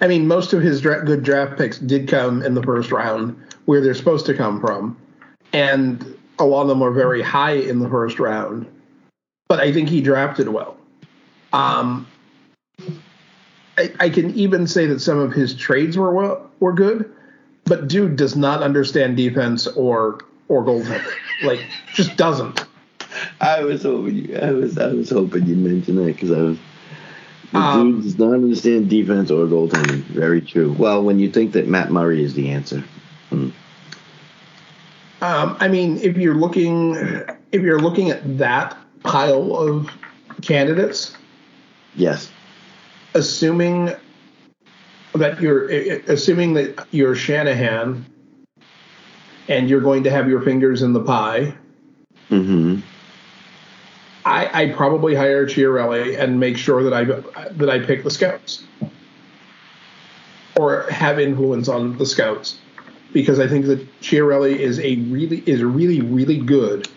[0.00, 3.36] I mean, most of his dra- good draft picks did come in the first round,
[3.64, 4.96] where they're supposed to come from,
[5.52, 8.66] and a lot of them were very high in the first round.
[9.48, 10.76] But I think he drafted well.
[11.52, 12.06] Um,
[13.78, 17.14] I, I can even say that some of his trades were well, were good,
[17.64, 20.18] but dude does not understand defense or
[20.48, 21.12] or goaltending.
[21.44, 21.60] like,
[21.94, 22.64] just doesn't.
[23.40, 24.36] I was hoping you.
[24.36, 24.76] I was.
[24.78, 26.58] I was hoping you mentioned that because I was.
[27.52, 30.02] The Um, dude does not understand defense or goaltending.
[30.02, 30.74] Very true.
[30.76, 32.82] Well, when you think that Matt Murray is the answer,
[33.30, 33.54] Um,
[35.20, 36.94] I mean, if you're looking,
[37.52, 39.90] if you're looking at that pile of
[40.42, 41.16] candidates,
[41.96, 42.30] yes,
[43.18, 43.92] assuming
[45.14, 45.68] that you're
[46.08, 48.06] assuming that you're Shanahan
[49.48, 51.54] and you're going to have your fingers in the pie,
[52.28, 52.80] hmm
[54.24, 58.64] I, I probably hire Chiarelli and make sure that I that I pick the scouts
[60.58, 62.58] or have influence on the scouts
[63.12, 66.88] because I think that Chiarelli is a really is really really good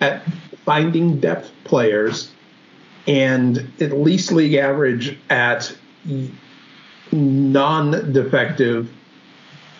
[0.00, 0.24] at
[0.64, 2.32] finding depth players
[3.08, 5.74] and at least league average at
[7.10, 8.88] non-defective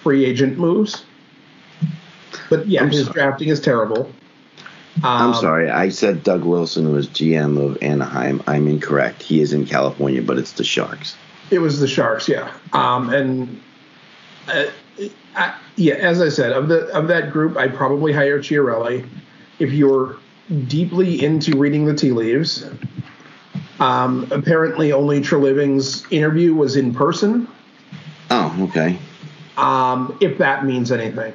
[0.02, 1.04] free agent moves.
[2.48, 3.14] But yeah, I'm his sorry.
[3.14, 4.10] drafting is terrible.
[5.04, 5.70] I'm sorry.
[5.70, 8.42] I said Doug Wilson was GM of Anaheim.
[8.48, 9.22] I'm incorrect.
[9.22, 11.16] He is in California, but it's the Sharks.
[11.50, 12.52] It was the Sharks, yeah.
[12.72, 13.60] Um, and
[14.48, 14.64] uh,
[15.36, 19.08] I, yeah, as I said, of the of that group, I'd probably hire Chiarelli.
[19.60, 20.16] If you're
[20.66, 22.68] deeply into reading the tea leaves,
[23.80, 27.48] um, apparently only Treliving's interview was in person.
[28.30, 28.98] Oh, okay.
[29.56, 31.32] Um, if that means anything.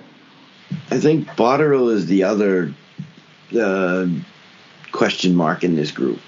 [0.92, 2.74] I think Botterill is the other
[3.60, 4.08] uh,
[4.92, 6.20] question mark in this group,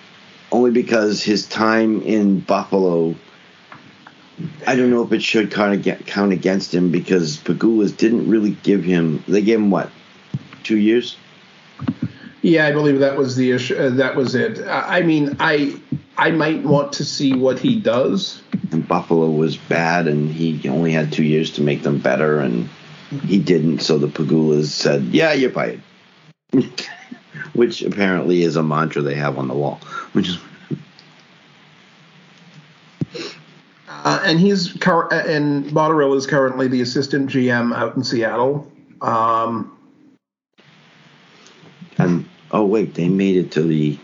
[0.52, 3.16] only because his time in Buffalo.
[4.68, 8.52] I don't know if it should kind count, count against him because Pegulas didn't really
[8.64, 9.24] give him.
[9.30, 9.90] They gave him what,
[10.64, 11.16] two years?
[12.42, 13.76] Yeah, I believe that was the issue.
[13.76, 14.60] Uh, that was it.
[14.68, 15.80] I mean, I
[16.18, 18.42] I might want to see what he does.
[18.72, 22.70] And Buffalo was bad, and he only had two years to make them better, and
[23.26, 23.80] he didn't.
[23.80, 25.82] So the Pegulas said, "Yeah, you're fired,"
[27.54, 29.80] which apparently is a mantra they have on the wall.
[30.14, 30.40] Which is.
[33.88, 38.72] Uh, and he's cur- and Botterill is currently the assistant GM out in Seattle.
[39.02, 39.76] Um,
[41.98, 43.98] and oh wait, they made it to the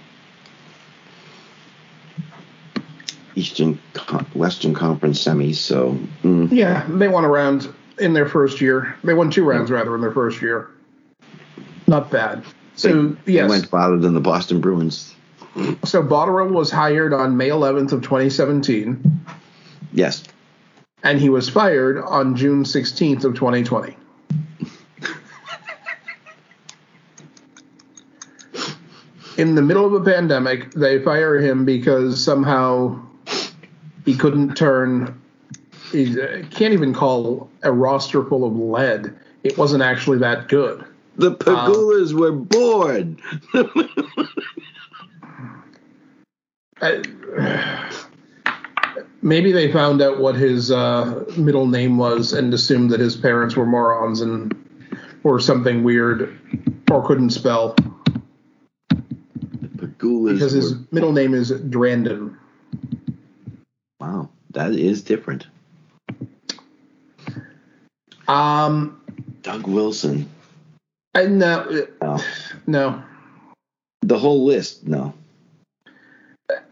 [3.35, 3.79] Eastern
[4.33, 5.55] Western Conference semis.
[5.55, 6.51] So mm.
[6.51, 8.95] yeah, they won a round in their first year.
[9.03, 10.71] They won two rounds rather in their first year.
[11.87, 12.43] Not bad.
[12.75, 15.15] So they, yes, they went farther than the Boston Bruins.
[15.83, 19.25] So Botterill was hired on May 11th of 2017.
[19.91, 20.23] Yes.
[21.03, 23.97] And he was fired on June 16th of 2020.
[29.37, 33.01] in the middle of a pandemic, they fire him because somehow
[34.05, 35.19] he couldn't turn.
[35.91, 36.15] He
[36.51, 39.15] can't even call a roster full of lead.
[39.43, 40.85] It wasn't actually that good.
[41.17, 43.19] The Pegulas um, were bored.
[49.21, 53.55] maybe they found out what his uh, middle name was and assumed that his parents
[53.55, 54.55] were morons and
[55.23, 56.39] or something weird
[56.89, 57.75] or couldn't spell.
[59.97, 60.79] because his were...
[60.91, 62.35] middle name is Drandon.
[64.01, 65.45] Wow, that is different.
[68.27, 68.99] Um,
[69.43, 70.27] Doug Wilson.
[71.13, 72.19] I, no, no,
[72.65, 73.03] no.
[74.01, 75.13] The whole list, no.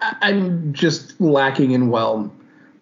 [0.01, 2.36] I, am just lacking in whelm.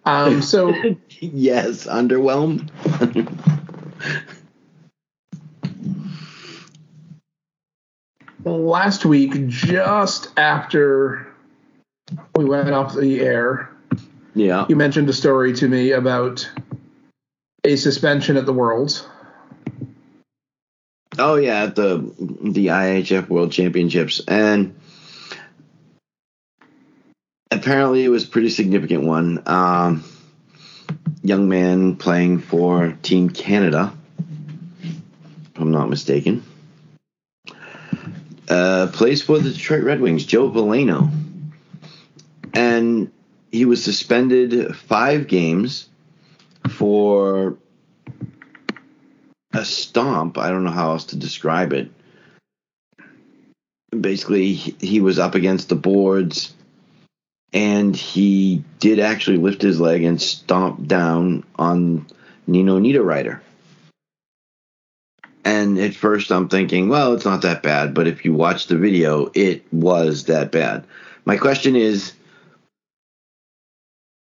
[0.06, 0.72] Um, so
[1.20, 2.70] yes, underwhelmed.
[8.46, 11.26] last week, just after
[12.34, 13.74] we went off the air,
[14.38, 14.66] yeah.
[14.68, 16.48] You mentioned a story to me about
[17.64, 19.06] a suspension at the Worlds.
[21.18, 24.78] Oh yeah, at the the IIHF World Championships, and
[27.50, 29.42] apparently it was a pretty significant one.
[29.46, 30.04] Um,
[31.22, 33.92] young man playing for Team Canada,
[34.88, 36.44] if I'm not mistaken.
[38.48, 41.10] Uh, plays for the Detroit Red Wings, Joe Veleno.
[42.54, 43.10] And
[43.50, 45.88] he was suspended five games
[46.68, 47.56] for
[49.52, 50.38] a stomp.
[50.38, 51.90] I don't know how else to describe it.
[53.98, 56.52] Basically, he was up against the boards
[57.52, 62.06] and he did actually lift his leg and stomp down on
[62.46, 63.40] Nino Niederreiter.
[65.44, 67.94] And at first, I'm thinking, well, it's not that bad.
[67.94, 70.84] But if you watch the video, it was that bad.
[71.24, 72.12] My question is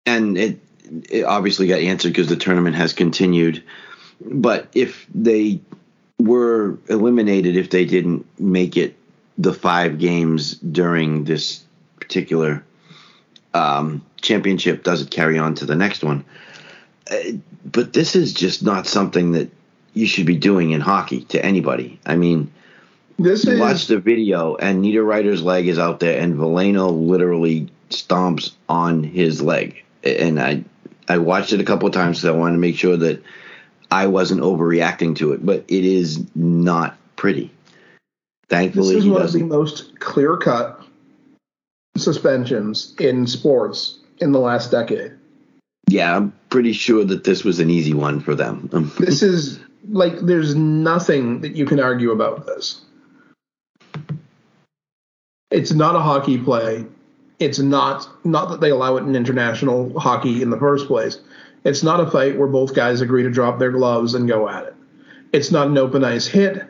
[0.07, 0.59] and it,
[1.09, 3.61] it obviously got answered because the tournament has continued.
[4.21, 5.59] But if they
[6.17, 8.95] were eliminated, if they didn't make it
[9.37, 11.63] the five games during this
[11.99, 12.63] particular
[13.53, 16.23] um, championship, does it carry on to the next one?
[17.11, 17.33] Uh,
[17.65, 19.51] but this is just not something that
[19.93, 21.99] you should be doing in hockey to anybody.
[22.05, 22.51] I mean,
[23.19, 28.53] this is, watch the video, and Niederreiter's leg is out there, and Veleno literally stomps
[28.69, 29.83] on his leg
[30.15, 30.63] and I
[31.07, 33.23] I watched it a couple of times because I wanted to make sure that
[33.91, 37.51] I wasn't overreacting to it, but it is not pretty.
[38.49, 40.81] Thankfully, this is one of the most clear cut
[41.97, 45.13] suspensions in sports in the last decade.
[45.89, 48.69] Yeah, I'm pretty sure that this was an easy one for them.
[48.99, 52.81] this is like there's nothing that you can argue about this.
[55.49, 56.85] It's not a hockey play
[57.39, 61.19] it's not not that they allow it in international hockey in the first place.
[61.63, 64.65] It's not a fight where both guys agree to drop their gloves and go at
[64.65, 64.75] it.
[65.33, 66.65] It's not an open ice hit.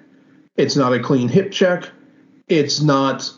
[0.56, 1.90] It's not a clean hip check.
[2.48, 3.30] it's not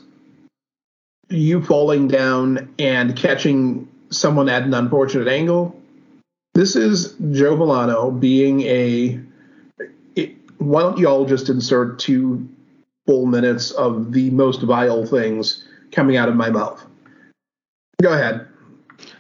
[1.30, 5.80] you falling down and catching someone at an unfortunate angle.
[6.54, 9.20] This is Joe Milano being a.
[10.16, 12.48] It, why don't y'all just insert two
[13.06, 16.84] full minutes of the most vile things coming out of my mouth?
[18.02, 18.48] Go ahead.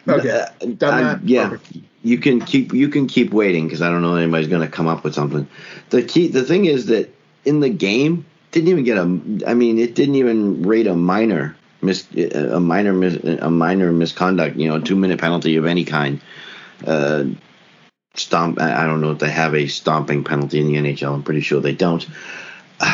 [0.07, 0.45] Okay,
[0.81, 1.77] Uh, yeah, Perfect.
[2.01, 4.87] you can keep you can keep waiting because I don't know anybody's going to come
[4.87, 5.47] up with something.
[5.89, 7.13] The key, the thing is that
[7.45, 9.03] in the game didn't even get a.
[9.47, 14.55] I mean, it didn't even rate a minor mis a minor mis, a minor misconduct.
[14.55, 16.21] You know, a two minute penalty of any kind.
[16.85, 17.25] Uh,
[18.15, 18.59] stomp.
[18.59, 21.13] I I don't know if they have a stomping penalty in the NHL.
[21.13, 22.07] I'm pretty sure they don't.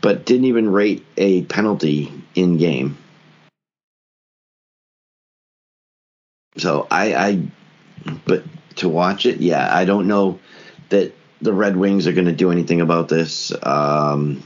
[0.00, 2.96] but didn't even rate a penalty in game.
[6.58, 7.42] So I, I,
[8.24, 8.44] but
[8.76, 10.38] to watch it, yeah, I don't know
[10.88, 13.52] that the Red Wings are going to do anything about this.
[13.62, 14.42] Um,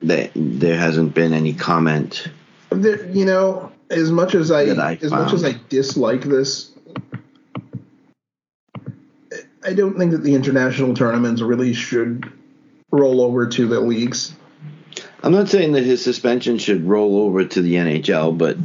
[0.00, 2.28] they, there hasn't been any comment.
[2.70, 6.72] There, you know, as much as I, I as much as I dislike this,
[9.64, 12.30] I don't think that the international tournaments really should
[12.90, 14.34] roll over to the leagues.
[15.22, 18.56] I'm not saying that his suspension should roll over to the NHL, but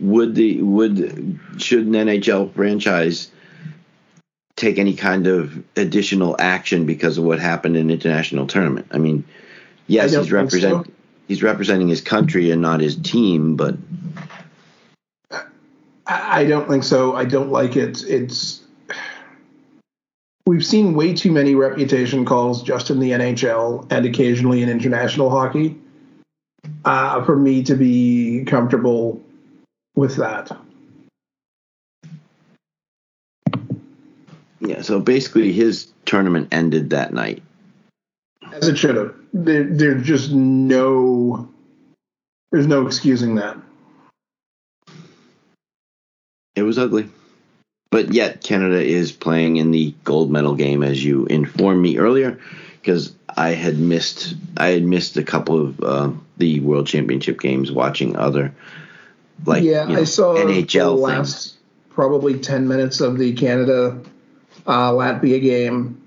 [0.00, 3.30] would the would should an NHL franchise
[4.56, 8.86] take any kind of additional action because of what happened in international tournament?
[8.90, 9.24] I mean,
[9.86, 10.92] yes, I he's represent so.
[11.28, 13.76] he's representing his country and not his team, but
[16.06, 17.14] I, I don't think so.
[17.14, 18.02] I don't like it.
[18.04, 18.62] It's
[20.46, 25.28] we've seen way too many reputation calls just in the NHL and occasionally in international
[25.28, 25.76] hockey
[26.84, 29.20] uh, for me to be comfortable
[29.96, 30.56] with that.
[34.60, 34.82] yeah.
[34.82, 37.42] So basically, his tournament ended that night.
[38.52, 39.14] As it should have.
[39.32, 41.48] There, there's just no.
[42.52, 43.56] There's no excusing that.
[46.54, 47.08] It was ugly.
[47.90, 52.38] But yet, Canada is playing in the gold medal game, as you informed me earlier,
[52.80, 57.70] because I had missed I had missed a couple of uh, the World Championship games,
[57.70, 58.54] watching other
[59.44, 61.00] like yeah, you know, I saw the NHL things.
[61.00, 61.56] last
[61.90, 64.00] probably ten minutes of the Canada
[64.66, 66.02] uh, Latvia game.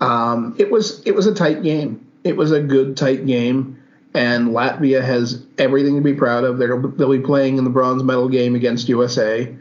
[0.00, 2.06] Um, it was it was a tight game.
[2.24, 3.80] It was a good tight game,
[4.14, 6.58] and Latvia has everything to be proud of.
[6.58, 9.54] They'll they'll be playing in the bronze medal game against USA.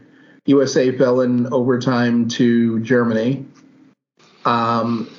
[0.45, 3.45] USA fell in overtime to Germany.
[4.45, 5.09] Um,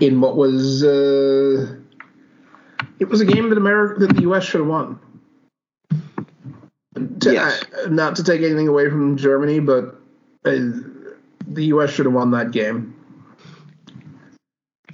[0.00, 1.76] in what was uh,
[2.98, 4.98] it was a game that America that the US should have won.
[7.20, 7.62] To, Yes.
[7.84, 10.00] uh, not to take anything away from Germany, but
[10.44, 10.56] uh,
[11.46, 11.90] the U.S.
[11.90, 12.94] should have won that game.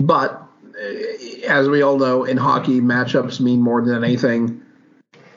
[0.03, 0.43] But
[0.79, 4.63] uh, as we all know, in hockey, matchups mean more than anything.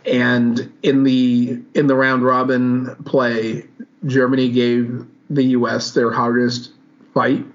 [0.05, 3.65] And in the in the round robin play,
[4.05, 5.91] Germany gave the U.S.
[5.91, 6.71] their hardest
[7.13, 7.45] fight.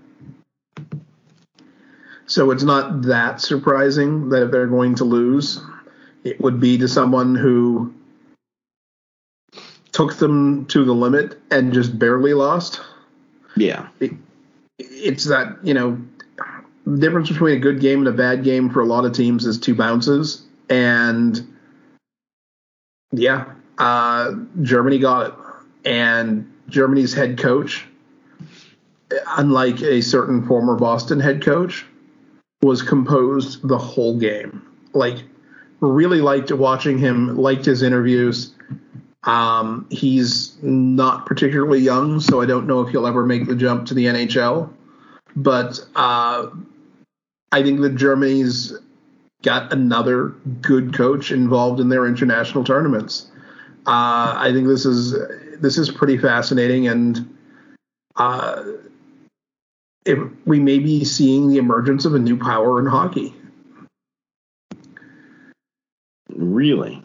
[2.27, 5.61] So it's not that surprising that if they're going to lose,
[6.23, 7.93] it would be to someone who
[9.95, 12.81] took them to the limit and just barely lost.
[13.57, 13.89] Yeah,
[14.79, 16.03] It's that, you know,
[16.85, 19.47] the difference between a good game and a bad game for a lot of teams
[19.47, 20.43] is two bounces.
[20.69, 21.57] And
[23.13, 23.45] yeah,
[23.79, 24.33] uh,
[24.63, 25.35] Germany got it.
[25.85, 27.87] And Germany's head coach,
[29.37, 31.87] unlike a certain former Boston head coach,
[32.63, 34.67] was composed the whole game.
[34.93, 35.19] Like,
[35.79, 38.54] really liked watching him, liked his interviews.
[39.27, 43.87] Um, he's not particularly young, so I don't know if he'll ever make the jump
[43.87, 44.71] to the NHL.
[45.37, 46.49] But uh,
[47.53, 48.73] I think that Germany's
[49.43, 50.29] got another
[50.61, 53.31] good coach involved in their international tournaments.
[53.87, 55.15] Uh, I think this is
[55.61, 57.37] this is pretty fascinating, and
[58.17, 58.63] uh,
[60.45, 63.35] we may be seeing the emergence of a new power in hockey.
[66.37, 67.04] really.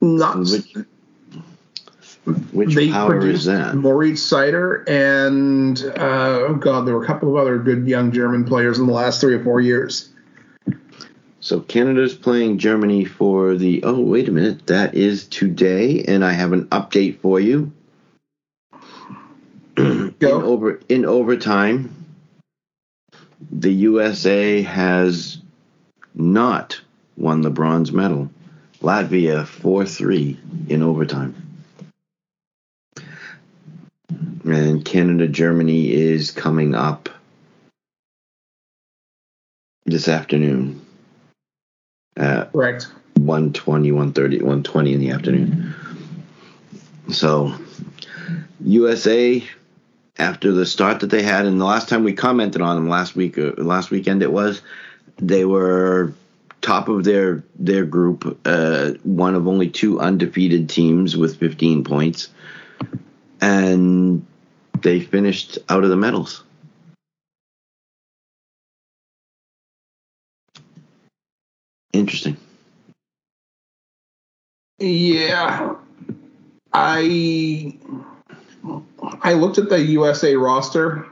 [0.00, 0.74] Not Which
[2.52, 3.74] which they power is that?
[3.74, 8.44] Moritz Seider and uh, oh god, there were a couple of other good young German
[8.44, 10.10] players in the last three or four years.
[11.40, 13.82] So Canada's playing Germany for the.
[13.84, 14.66] Oh, wait a minute.
[14.66, 17.72] That is today, and I have an update for you.
[19.78, 20.42] in Go.
[20.42, 22.06] over in overtime,
[23.50, 25.38] the USA has
[26.14, 26.80] not
[27.16, 28.30] won the bronze medal.
[28.80, 30.38] Latvia four three
[30.68, 31.34] in overtime.
[34.44, 37.08] And Canada Germany is coming up
[39.84, 40.84] this afternoon
[42.16, 42.88] at Correct.
[43.14, 45.74] 120, 130, 120 in the afternoon.
[47.10, 47.54] So,
[48.60, 49.44] USA,
[50.18, 53.16] after the start that they had, and the last time we commented on them last
[53.16, 54.62] week, uh, last weekend it was,
[55.16, 56.12] they were
[56.60, 62.28] top of their their group, uh, one of only two undefeated teams with 15 points,
[63.40, 64.24] and
[64.82, 66.42] they finished out of the medals.
[71.92, 72.36] Interesting.
[74.78, 75.74] Yeah.
[76.72, 77.76] I
[79.22, 81.06] I looked at the USA roster.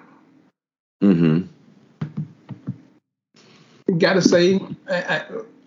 [1.02, 1.45] Mm-hmm.
[3.98, 4.60] Gotta say,
[4.90, 5.24] I, I,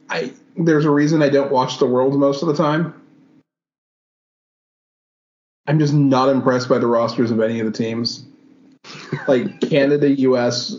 [0.09, 2.93] I there's a reason I don't watch the world most of the time.
[5.67, 8.25] I'm just not impressed by the rosters of any of the teams.
[9.27, 10.75] Like Canada, US,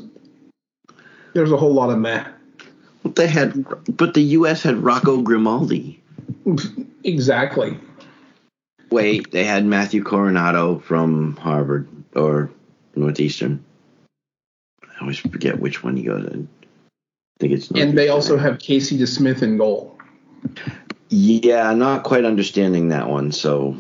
[1.33, 2.27] there's a whole lot of meh.
[3.05, 3.65] They had,
[3.97, 4.63] but the U.S.
[4.63, 6.03] had Rocco Grimaldi.
[7.05, 7.79] Exactly.
[8.91, 12.51] Wait, they had Matthew Coronato from Harvard or
[12.95, 13.65] Northeastern.
[14.83, 16.49] I always forget which one he goes in.
[17.41, 17.71] Think it's.
[17.71, 19.99] And they also have Casey DeSmith in goal.
[21.09, 23.33] Yeah, not quite understanding that one.
[23.33, 23.77] So,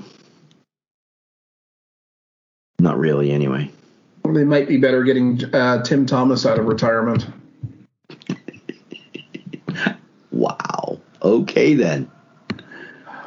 [2.79, 3.31] not really.
[3.31, 3.71] Anyway.
[4.25, 7.27] They might be better getting uh, Tim Thomas out of retirement.
[10.33, 11.01] Wow.
[11.23, 12.11] Okay then.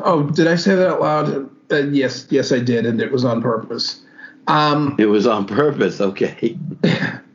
[0.04, 1.50] Oh, did I say that out loud?
[1.72, 4.02] Uh, yes, yes, I did, and it was on purpose.
[4.48, 6.02] Um, It was on purpose.
[6.02, 6.58] Okay.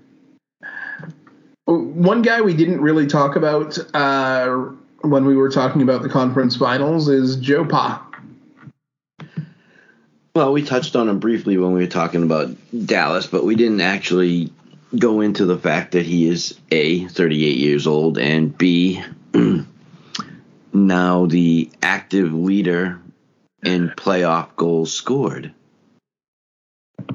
[1.69, 4.49] one guy we didn't really talk about uh,
[5.03, 8.05] when we were talking about the conference finals is Joe Pa.
[10.35, 12.51] Well, we touched on him briefly when we were talking about
[12.87, 14.53] Dallas, but we didn't actually
[14.97, 19.03] go into the fact that he is A, 38 years old, and B,
[20.73, 22.99] now the active leader
[23.63, 25.53] in playoff goals scored.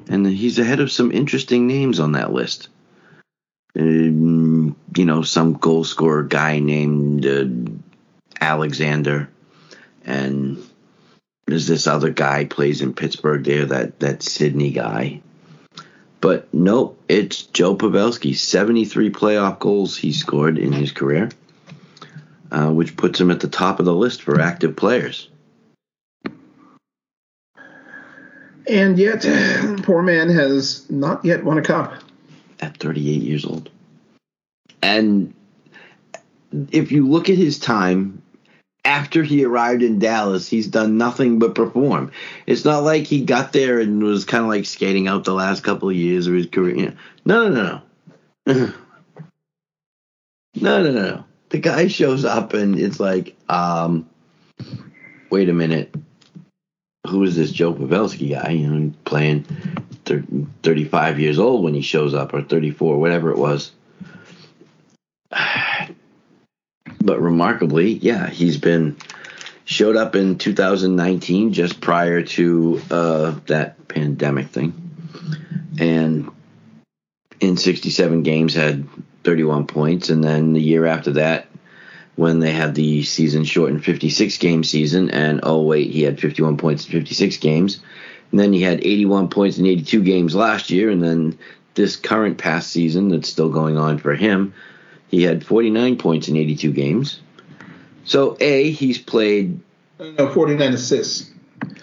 [0.09, 2.67] And he's ahead of some interesting names on that list.
[3.77, 7.45] Um, you know, some goal scorer guy named uh,
[8.39, 9.29] Alexander,
[10.05, 10.63] and
[11.47, 15.21] there's this other guy plays in Pittsburgh there, that that Sydney guy.
[16.21, 18.35] But nope, it's Joe Pavelski.
[18.35, 21.29] 73 playoff goals he scored in his career,
[22.49, 25.27] uh, which puts him at the top of the list for active players.
[28.69, 29.25] And yet,
[29.83, 31.95] poor man has not yet won a cup.
[32.64, 33.69] At 38 years old.
[34.81, 35.34] And
[36.72, 38.22] if you look at his time
[38.85, 42.11] after he arrived in Dallas, he's done nothing but perform.
[42.45, 45.64] It's not like he got there and was kind of like skating out the last
[45.64, 46.95] couple of years of his career.
[47.26, 47.81] No, no,
[48.45, 48.73] no, no.
[50.56, 51.23] no, no, no.
[51.49, 54.10] The guy shows up and it's like, um,
[55.30, 55.94] wait a minute.
[57.14, 58.49] Who is this Joe Pavelski guy?
[58.49, 59.44] You know, playing
[60.06, 63.72] 30, 35 years old when he shows up, or 34, whatever it was.
[66.99, 68.95] But remarkably, yeah, he's been
[69.65, 74.72] showed up in 2019, just prior to uh, that pandemic thing,
[75.77, 76.31] and
[77.41, 78.88] in 67 games had
[79.26, 81.48] 31 points, and then the year after that,
[82.15, 86.57] when they had the season shortened 56 game season, and oh wait, he had 51
[86.57, 87.80] points in 56 games,
[88.31, 91.38] and then he had 81 points in 82 games last year, and then
[91.73, 94.53] this current past season that's still going on for him,
[95.07, 97.19] he had 49 points in 82 games.
[98.06, 99.60] So a he's played.
[99.99, 101.30] Uh, no, 49 assists.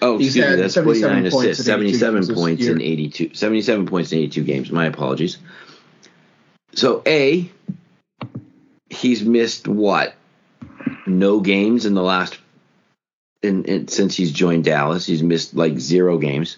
[0.02, 4.18] Oh, He's excuse me, that's 77 49 assists, 77 points in 82, 77 points in
[4.18, 4.72] 82 games.
[4.72, 5.38] My apologies.
[6.74, 7.50] So a
[8.90, 10.14] he's missed what?
[11.06, 12.38] No games in the last
[13.42, 15.06] in, in since he's joined Dallas.
[15.06, 16.56] He's missed like zero games.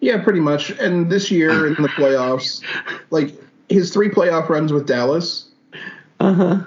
[0.00, 0.70] Yeah, pretty much.
[0.70, 2.62] And this year in the playoffs,
[3.10, 3.34] like
[3.68, 5.48] his three playoff runs with Dallas,
[6.18, 6.64] Uh huh.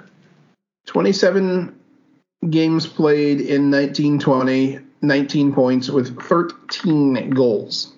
[0.86, 1.74] 27
[2.50, 7.92] games played in 1920, 19 points with 13 goals.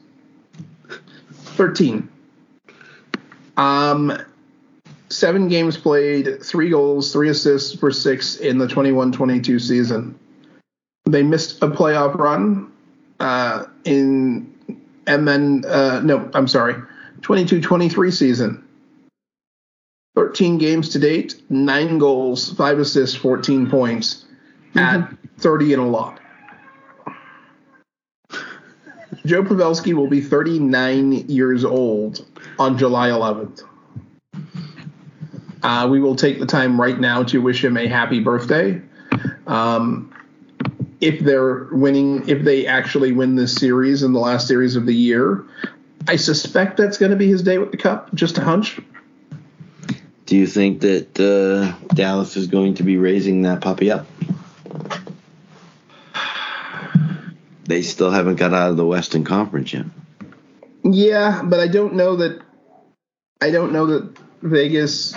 [1.56, 2.09] 13.
[3.56, 4.12] Um,
[5.08, 10.18] seven games played, three goals, three assists for six in the 21 22 season.
[11.04, 12.72] They missed a playoff run
[13.20, 14.52] uh, in,
[15.06, 16.74] and then, uh, no, I'm sorry,
[17.22, 18.62] 22 23 season.
[20.16, 24.24] 13 games to date, nine goals, five assists, 14 points
[24.74, 25.08] at
[25.38, 26.20] 30 and a lot.
[29.26, 32.24] Joe Pavelski will be 39 years old
[32.58, 33.64] on July 11th.
[35.66, 38.80] Uh, we will take the time right now to wish him a happy birthday.
[39.48, 40.14] Um,
[41.01, 44.94] if they're winning, if they actually win this series in the last series of the
[44.94, 45.44] year,
[46.06, 48.14] I suspect that's going to be his day with the cup.
[48.14, 48.78] Just a hunch.
[50.26, 54.06] Do you think that uh, Dallas is going to be raising that puppy up?
[57.64, 59.86] They still haven't got out of the Western Conference yet.
[60.84, 62.40] Yeah, but I don't know that.
[63.40, 65.12] I don't know that Vegas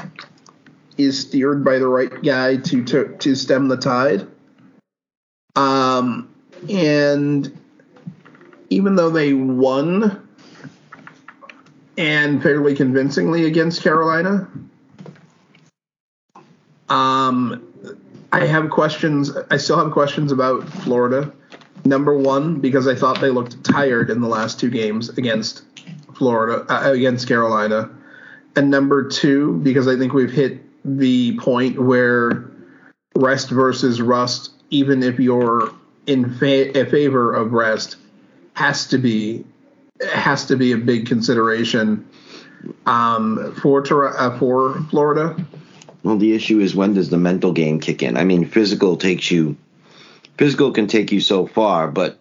[0.99, 4.27] is steered by the right guy to to, to stem the tide.
[5.55, 6.29] Um,
[6.69, 7.57] and
[8.69, 10.27] even though they won
[11.97, 14.47] and fairly convincingly against Carolina,
[16.89, 17.65] um,
[18.31, 19.31] I have questions.
[19.49, 21.33] I still have questions about Florida.
[21.85, 25.63] Number one, because I thought they looked tired in the last two games against
[26.13, 27.89] Florida, uh, against Carolina.
[28.57, 32.49] And number two, because I think we've hit the point where
[33.15, 35.73] rest versus rust, even if you're
[36.07, 37.97] in fa- favor of rest,
[38.53, 39.45] has to be
[40.13, 42.07] has to be a big consideration
[42.85, 43.83] um, for
[44.17, 45.35] uh, for Florida.
[46.03, 48.17] Well, the issue is when does the mental game kick in?
[48.17, 49.57] I mean, physical takes you,
[50.37, 52.17] physical can take you so far, but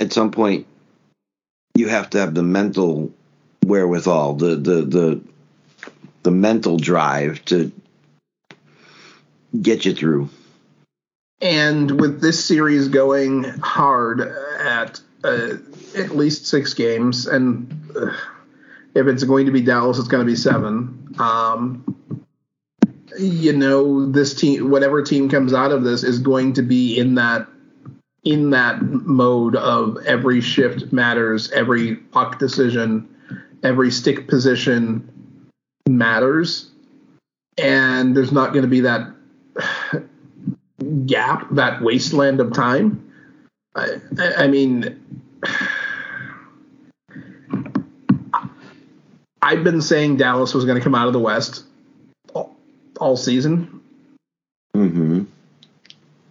[0.00, 0.66] at some point,
[1.74, 3.12] you have to have the mental
[3.64, 5.20] wherewithal, the the the
[6.22, 7.70] the mental drive to
[9.60, 10.28] get you through.
[11.40, 15.56] And with this series going hard at uh,
[15.96, 18.12] at least six games, and uh,
[18.94, 21.14] if it's going to be Dallas, it's going to be seven.
[21.18, 21.84] Um,
[23.18, 27.16] you know, this team, whatever team comes out of this, is going to be in
[27.16, 27.46] that
[28.24, 33.08] in that mode of every shift matters, every puck decision,
[33.62, 35.08] every stick position
[35.88, 36.70] matters,
[37.56, 39.15] and there's not going to be that
[41.06, 43.12] gap, that wasteland of time.
[43.74, 43.98] I,
[44.38, 45.00] I mean,
[49.42, 51.64] I've been saying Dallas was going to come out of the West
[52.34, 52.56] all,
[52.98, 53.80] all season.
[54.74, 55.24] Mm-hmm.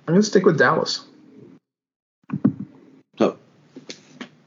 [0.07, 1.05] I'm going to stick with Dallas.
[3.17, 3.37] So,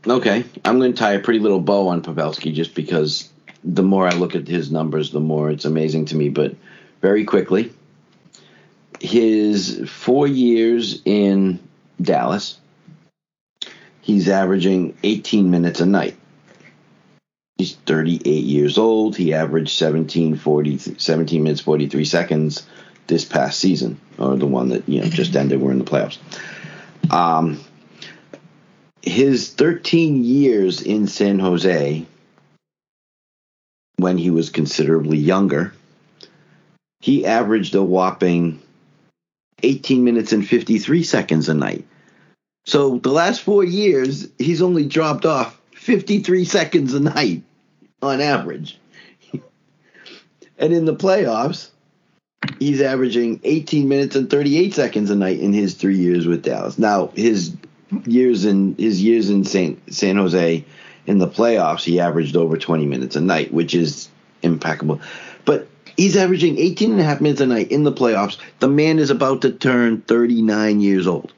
[0.07, 3.31] okay, I'm going to tie a pretty little bow on Pavelski just because
[3.65, 6.29] the more I look at his numbers, the more it's amazing to me.
[6.29, 6.55] But
[7.01, 7.73] very quickly,
[9.01, 11.59] his four years in
[12.01, 12.59] Dallas,
[14.01, 16.17] he's averaging 18 minutes a night.
[17.57, 19.17] He's 38 years old.
[19.17, 22.67] He averaged 17, 40, 17 minutes 43 seconds
[23.09, 25.61] this past season, or the one that you know just ended.
[25.61, 26.19] We're in the playoffs.
[27.13, 27.59] Um,
[29.03, 32.07] his 13 years in San Jose,
[33.97, 35.73] when he was considerably younger,
[37.01, 38.61] he averaged a whopping
[39.63, 41.87] 18 minutes and 53 seconds a night.
[42.67, 47.43] So the last four years, he's only dropped off 53 seconds a night
[48.03, 48.79] on average.
[50.59, 51.71] and in the playoffs,
[52.59, 56.79] he's averaging 18 minutes and 38 seconds a night in his three years with Dallas.
[56.79, 57.57] Now, his
[58.05, 60.65] years in his years in San, San Jose
[61.07, 64.09] in the playoffs, he averaged over 20 minutes a night, which is
[64.43, 65.01] impeccable.
[65.45, 65.69] But
[65.99, 68.39] he's averaging 18 and a half minutes a night in the playoffs.
[68.61, 71.35] The man is about to turn 39 years old.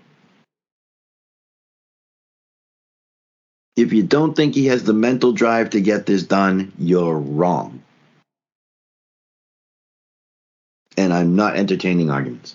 [3.74, 7.82] If you don't think he has the mental drive to get this done, you're wrong.
[10.97, 12.55] And I'm not entertaining arguments.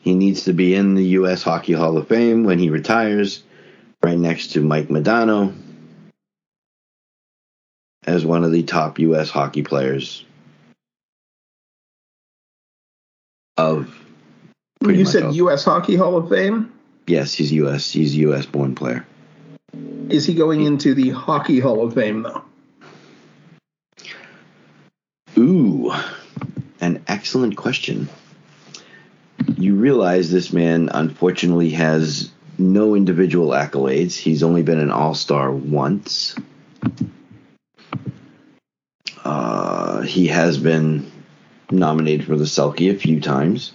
[0.00, 1.42] He needs to be in the U.S.
[1.42, 3.42] Hockey Hall of Fame when he retires,
[4.02, 5.54] right next to Mike Modano
[8.06, 9.30] as one of the top U.S.
[9.30, 10.24] hockey players
[13.56, 13.94] of
[14.82, 15.34] you said.
[15.34, 15.64] U.S.
[15.64, 16.72] Hockey Hall of Fame.
[17.06, 17.90] Yes, he's U.S.
[17.90, 18.46] He's a U.S.
[18.46, 19.04] born player.
[20.08, 22.42] Is he going into the Hockey Hall of Fame though?
[25.36, 25.92] Ooh,
[26.80, 28.08] an excellent question.
[29.56, 34.16] You realize this man unfortunately has no individual accolades.
[34.16, 36.34] He's only been an All Star once.
[39.24, 41.10] Uh, he has been
[41.70, 43.72] nominated for the Selke a few times.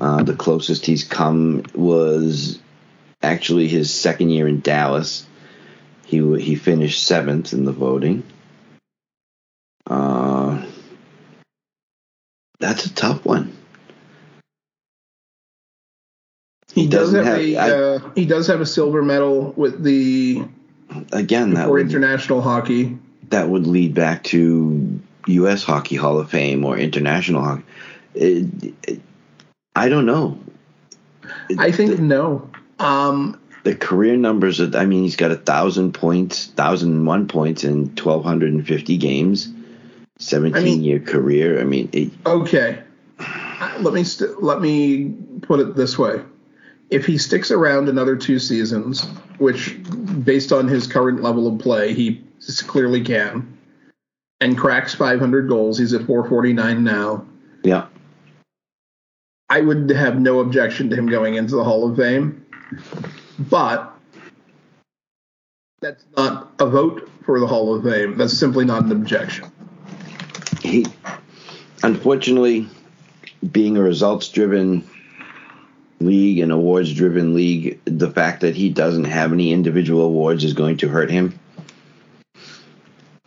[0.00, 2.58] Uh, the closest he's come was
[3.22, 5.26] actually his second year in Dallas.
[6.04, 8.22] He he finished seventh in the voting.
[9.86, 10.64] Uh,
[12.58, 13.56] that's a tough one.
[16.82, 20.42] He, does have, have a I, uh, he does have a silver medal with the
[21.12, 22.98] again, that or would, international hockey.
[23.30, 25.62] that would lead back to U.S.
[25.62, 27.64] Hockey Hall of Fame or international hockey.
[28.14, 29.00] It, it-
[29.76, 30.38] I don't know.
[31.58, 32.50] I think no.
[32.80, 34.60] Um, the career numbers.
[34.60, 38.52] Are, I mean, he's got a thousand points, thousand and one points in twelve hundred
[38.52, 39.48] and fifty games.
[40.18, 41.60] Seventeen I mean- year career.
[41.60, 42.82] I mean, it, Okay.
[43.20, 46.20] Uh, Let me st- let me put it this way:
[46.90, 49.04] if he sticks around another two seasons,
[49.38, 49.78] which,
[50.24, 52.24] based on his current level of play, he
[52.66, 53.58] clearly can,
[54.40, 57.26] and cracks 500 goals, he's at 449 now.
[57.62, 57.86] yeah.
[59.50, 62.44] I would have no objection to him going into the Hall of Fame,
[63.38, 63.94] but
[65.80, 68.18] that's not a vote for the Hall of Fame.
[68.18, 69.50] That's simply not an objection.
[70.60, 70.84] he
[71.82, 72.68] unfortunately
[73.50, 74.86] being a results driven
[76.00, 80.52] league and awards driven league the fact that he doesn't have any individual awards is
[80.52, 81.38] going to hurt him.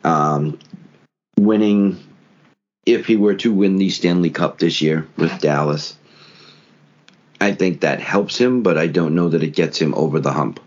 [0.04, 0.58] Um,
[1.38, 2.02] winning
[2.86, 5.96] if he were to win the stanley cup this year with dallas
[7.40, 10.32] i think that helps him but i don't know that it gets him over the
[10.32, 10.60] hump.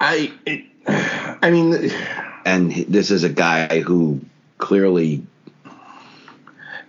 [0.00, 1.90] I, it, I mean,
[2.44, 4.20] and this is a guy who
[4.58, 5.24] clearly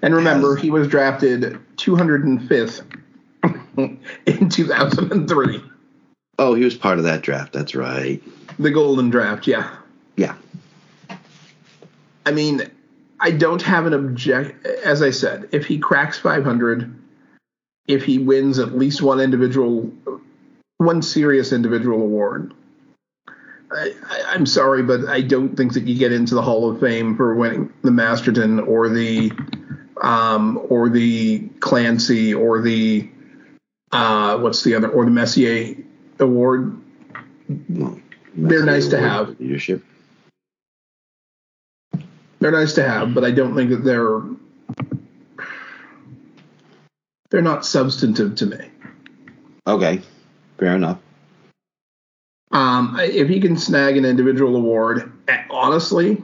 [0.06, 2.84] and remember, he was drafted 205th
[4.26, 5.64] in 2003,
[6.40, 8.22] oh he was part of that draft that's right
[8.60, 9.48] the Golden Draft.
[9.48, 9.70] Yeah.
[10.16, 10.36] yeah
[12.26, 12.70] I mean,
[13.20, 14.66] I don't have an object.
[14.66, 16.94] As I said, if he cracks 500,
[17.88, 19.92] if he wins at least one individual,
[20.78, 22.54] one serious individual award,
[23.72, 26.80] I, I, I'm sorry, but I don't think that you get into the Hall of
[26.80, 29.32] Fame for winning the Masterton or the
[30.02, 33.10] um, or the Clancy or the
[33.92, 35.76] uh, what's the other or the Messier
[36.20, 36.80] Award.
[37.48, 39.40] They're nice to have.
[39.40, 39.84] Leadership.
[42.40, 44.22] They're nice to have, but I don't think that they're
[47.30, 48.58] they're not substantive to me.
[49.68, 50.02] Okay,
[50.58, 51.00] fair enough.
[52.52, 56.24] Um, if he can snag an individual award, eh, honestly,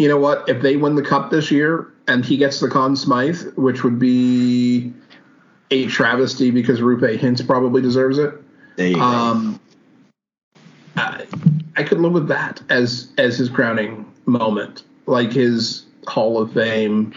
[0.00, 0.48] you know what?
[0.48, 3.98] If they win the cup this year and he gets the Conn Smythe, which would
[3.98, 4.94] be
[5.70, 8.32] a travesty because Roope Hintz probably deserves it.
[8.76, 9.02] There you go.
[9.02, 9.60] Um,
[10.96, 11.26] I,
[11.76, 17.12] I could live with that as as his crowning moment, like his Hall of Fame.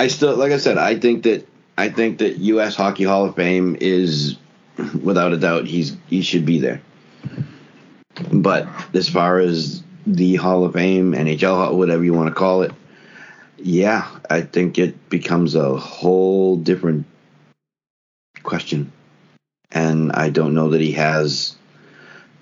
[0.00, 1.46] I still, like I said, I think that
[1.76, 2.74] I think that U.S.
[2.74, 4.36] Hockey Hall of Fame is,
[5.00, 6.82] without a doubt, he's he should be there.
[8.32, 9.84] But as far as
[10.14, 12.72] the Hall of Fame, NHL, whatever you want to call it,
[13.58, 17.06] yeah, I think it becomes a whole different
[18.42, 18.90] question,
[19.70, 21.56] and I don't know that he has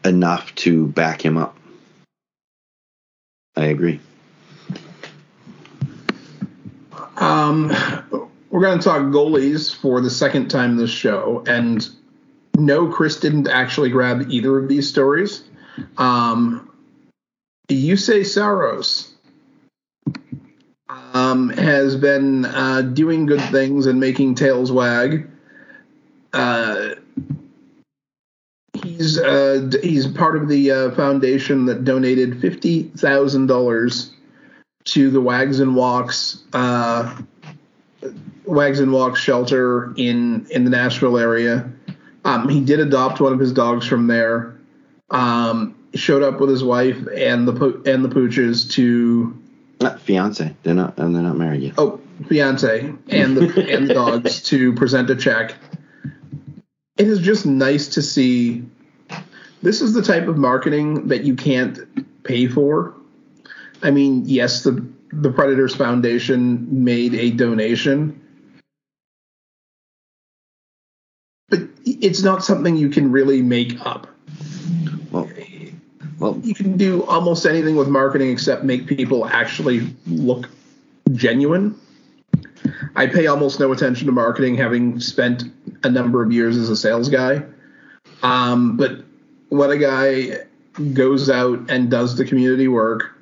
[0.05, 1.57] enough to back him up.
[3.57, 4.01] I agree.
[7.17, 7.73] Um,
[8.51, 11.89] we're going to talk goalies for the second time this show, and
[12.57, 15.43] no, Chris didn't actually grab either of these stories.
[15.99, 16.66] Um,
[17.69, 19.13] Juuse Saros
[20.89, 25.29] um, has been uh, doing good things and making tails wag.
[26.33, 26.91] Uh,
[28.83, 34.13] he's uh, he's part of the uh, foundation that donated fifty thousand dollars
[34.85, 37.17] to the Wags and Walks uh,
[38.45, 41.71] Wags and Walks shelter in in the Nashville area.
[42.25, 44.57] Um, he did adopt one of his dogs from there.
[45.11, 49.37] Um, showed up with his wife and the po- and the pooches to
[49.81, 51.75] Uh, fiance, they're not, and they're not married yet.
[51.79, 55.55] oh fiance and the and the dogs to present a check.
[56.97, 58.65] It is just nice to see.
[59.63, 61.79] This is the type of marketing that you can't
[62.25, 62.95] pay for.
[63.83, 68.21] I mean, yes, the the Predators Foundation made a donation,
[71.49, 74.07] but it's not something you can really make up.
[76.19, 80.49] Well, You can do almost anything with marketing except make people actually look
[81.13, 81.79] genuine.
[82.95, 85.45] I pay almost no attention to marketing, having spent
[85.85, 87.43] a number of years as a sales guy.
[88.23, 89.05] Um, but
[89.51, 90.39] when a guy
[90.95, 93.17] goes out and does the community work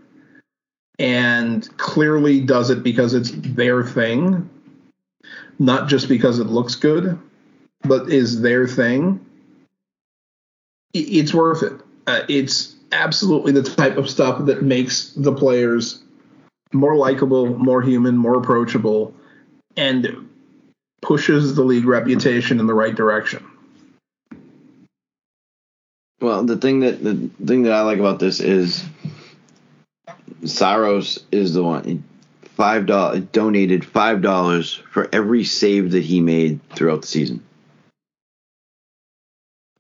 [0.99, 4.49] and clearly does it because it's their thing,
[5.59, 7.19] not just because it looks good,
[7.83, 9.25] but is their thing,
[10.93, 11.81] it's worth it.
[12.07, 16.03] Uh, it's absolutely the type of stuff that makes the players
[16.73, 19.15] more likable, more human, more approachable,
[19.77, 20.29] and
[21.03, 23.47] pushes the league reputation in the right direction.
[26.21, 28.85] Well, the thing that the thing that I like about this is
[30.45, 32.05] Saros is the one
[32.57, 37.43] five dollars donated five dollars for every save that he made throughout the season.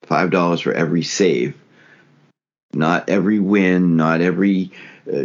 [0.02, 1.54] Five dollars for every save,
[2.74, 4.72] not every win, not every,
[5.12, 5.24] uh,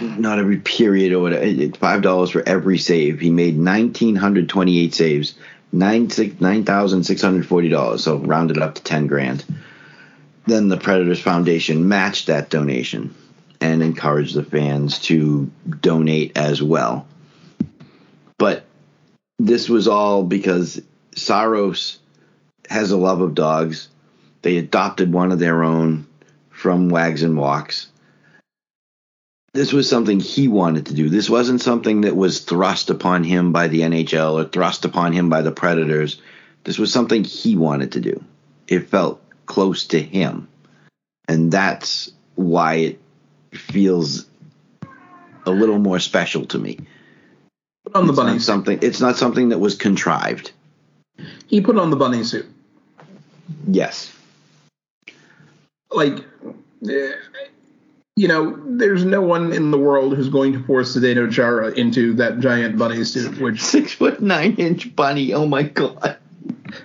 [0.00, 1.76] not every period or whatever.
[1.78, 3.20] Five dollars for every save.
[3.20, 5.34] He made nineteen hundred twenty-eight saves,
[5.72, 8.04] nine six nine thousand six hundred forty dollars.
[8.04, 9.44] So rounded up to ten grand.
[10.46, 13.14] Then the Predators Foundation matched that donation
[13.60, 15.50] and encouraged the fans to
[15.80, 17.06] donate as well.
[18.38, 18.64] But
[19.38, 20.80] this was all because
[21.14, 21.98] Saros
[22.68, 23.88] has a love of dogs.
[24.42, 26.06] They adopted one of their own
[26.56, 27.88] from Wags and Walks.
[29.52, 31.10] This was something he wanted to do.
[31.10, 35.28] This wasn't something that was thrust upon him by the NHL or thrust upon him
[35.28, 36.20] by the Predators.
[36.64, 38.24] This was something he wanted to do.
[38.68, 40.48] It felt close to him.
[41.28, 43.00] And that's why it
[43.52, 44.26] feels
[45.44, 46.78] a little more special to me.
[47.84, 48.38] Put on the It's not bunny.
[48.38, 50.52] something it's not something that was contrived.
[51.46, 52.46] He put on the bunny suit.
[53.66, 54.12] Yes.
[55.90, 56.24] Like,
[58.16, 62.14] you know, there's no one in the world who's going to force Zdeno Chara into
[62.14, 65.34] that giant bunny suit, which Six foot nine inch bunny.
[65.34, 66.16] Oh my god.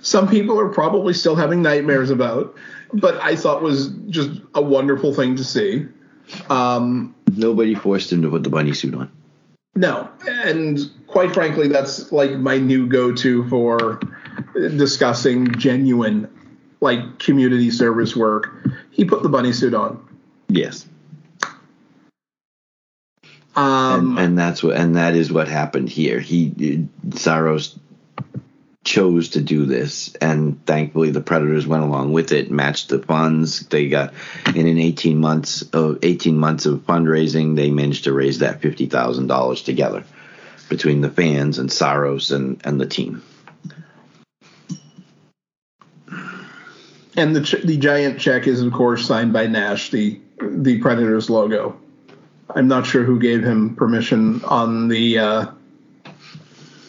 [0.02, 2.56] some people are probably still having nightmares about,
[2.94, 5.88] but I thought was just a wonderful thing to see.
[6.50, 9.10] Um, Nobody forced him to put the bunny suit on.
[9.76, 14.00] no, and quite frankly, that's like my new go-to for
[14.76, 16.28] discussing genuine,
[16.82, 18.50] like community service work.
[19.02, 20.08] He put the bunny suit on.
[20.48, 20.86] Yes.
[23.56, 26.20] Um, and, and that's what and that is what happened here.
[26.20, 27.80] He Saros
[28.84, 33.62] chose to do this, and thankfully the Predators went along with it, matched the funds.
[33.62, 34.14] They got
[34.54, 38.86] in an eighteen months of eighteen months of fundraising, they managed to raise that fifty
[38.86, 40.04] thousand dollars together
[40.70, 43.24] between the fans and Saros and and the team.
[47.18, 51.30] And the ch- the giant check is of course signed by Nash, the the Predators
[51.30, 51.78] logo.
[52.56, 55.46] I'm not sure who gave him permission on the uh,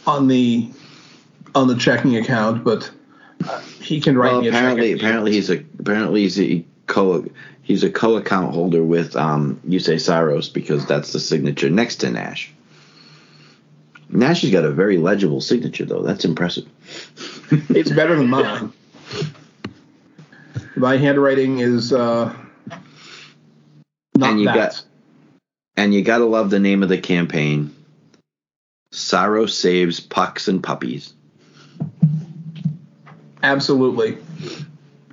[0.06, 0.70] on the
[1.54, 2.90] on the checking account, but
[3.48, 5.00] uh, he can write Well, me a apparently, check.
[5.02, 7.24] apparently he's a apparently he's a co
[7.62, 12.10] he's a co account holder with um Juuse Saros because that's the signature next to
[12.10, 12.52] Nash.
[14.08, 16.02] Nash has got a very legible signature though.
[16.02, 16.68] That's impressive.
[17.50, 18.72] It's better than mine.
[20.76, 22.34] My handwriting is uh,
[24.16, 24.54] not And you that.
[24.54, 24.84] got-
[25.76, 27.74] And you got to love the name of the campaign.
[28.90, 31.14] Saros saves pucks and puppies.
[33.42, 34.18] Absolutely.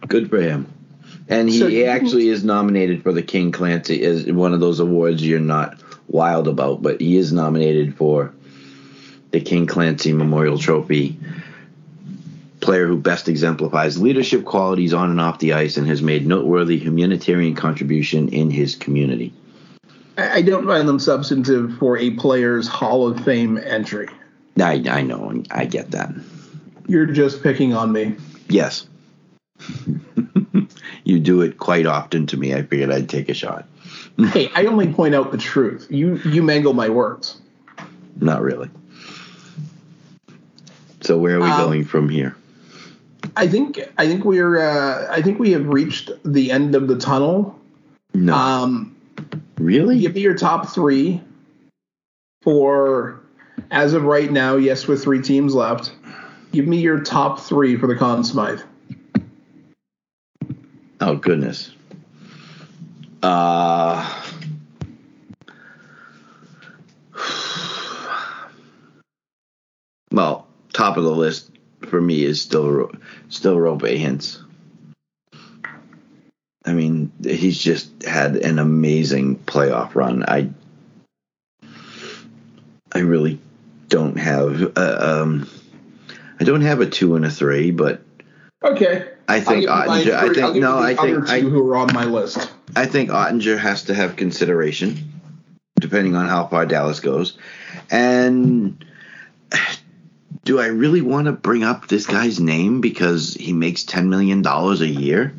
[0.08, 0.72] Good for him.
[1.28, 5.26] And he So actually is nominated for the King Clancy is one of those awards
[5.26, 5.78] you're not
[6.08, 8.34] wild about, but he is nominated for
[9.32, 11.18] the King Clancy Memorial Trophy.
[12.62, 16.78] Player who best exemplifies leadership qualities on and off the ice and has made noteworthy
[16.78, 19.34] humanitarian contribution in his community.
[20.18, 24.10] I, don't find them substantive for a player's Hall of Fame entry.
[24.62, 26.12] I, I know, and I get that.
[26.88, 28.18] You're just picking on me.
[28.50, 28.88] Yes.
[31.06, 32.54] you do it quite often to me.
[32.54, 33.66] I figured I'd take a shot.
[34.34, 35.88] Hey, I only point out the truth.
[35.90, 37.40] You you mangle my words.
[38.18, 38.70] Not really.
[41.00, 42.36] So where are we Um, going from here?
[43.40, 46.98] I think I think we're uh, I think we have reached the end of the
[46.98, 47.58] tunnel.
[48.14, 48.94] No, Um,
[49.58, 49.98] really?
[50.00, 51.22] give me your top three
[52.42, 53.22] for
[53.72, 54.58] as of right now.
[54.58, 55.94] Yes, with three teams left.
[56.52, 58.60] Give me your top three for the Conn Smythe.
[61.00, 61.72] Oh goodness.
[63.24, 64.22] Uh
[70.12, 71.52] Well, top of the list
[71.90, 72.92] for me is still
[73.30, 74.42] still Roope Hintz.
[76.66, 80.24] I mean, he's just had an amazing playoff run.
[80.28, 80.50] I
[82.92, 83.40] I really
[83.88, 85.50] don't have uh, um
[86.40, 88.02] I don't have a 2 and a 3, but
[88.64, 89.08] Okay.
[89.28, 92.52] I think Oettinger, I think no, I think I, who are on my list.
[92.76, 95.14] I think Oettinger has to have consideration,
[95.80, 97.38] depending on how far Dallas goes.
[97.90, 98.84] And
[100.50, 104.42] do I really want to bring up this guy's name because he makes ten million
[104.42, 105.32] dollars a year?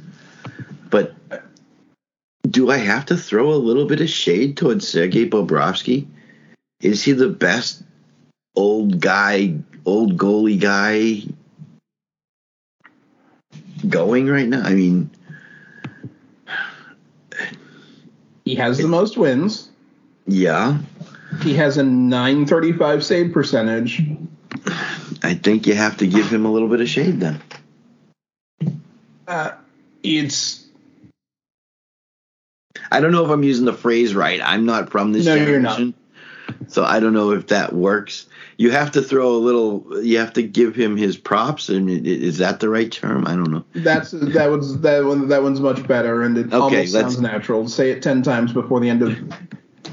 [0.88, 1.16] But
[2.48, 6.06] do I have to throw a little bit of shade towards Sergei Bobrovsky?
[6.80, 7.82] Is he the best
[8.54, 11.24] old guy, old goalie guy
[13.88, 14.62] going right now?
[14.62, 15.10] I mean,
[18.44, 19.70] He has the most wins.
[20.28, 20.78] Yeah.
[21.42, 24.04] He has a 935 save percentage.
[25.22, 27.40] I think you have to give him a little bit of shade then.
[29.26, 29.52] Uh,
[30.02, 30.66] it's
[32.90, 34.40] I don't know if I'm using the phrase right.
[34.42, 35.76] I'm not from this No, you're not.
[35.76, 35.94] generation.
[36.68, 38.26] So I don't know if that works.
[38.56, 40.02] You have to throw a little.
[40.04, 43.26] You have to give him his props, and is that the right term?
[43.26, 43.64] I don't know.
[43.74, 47.68] that's that one's that one that one's much better and it Okay, almost sounds natural.
[47.68, 49.16] Say it ten times before the end of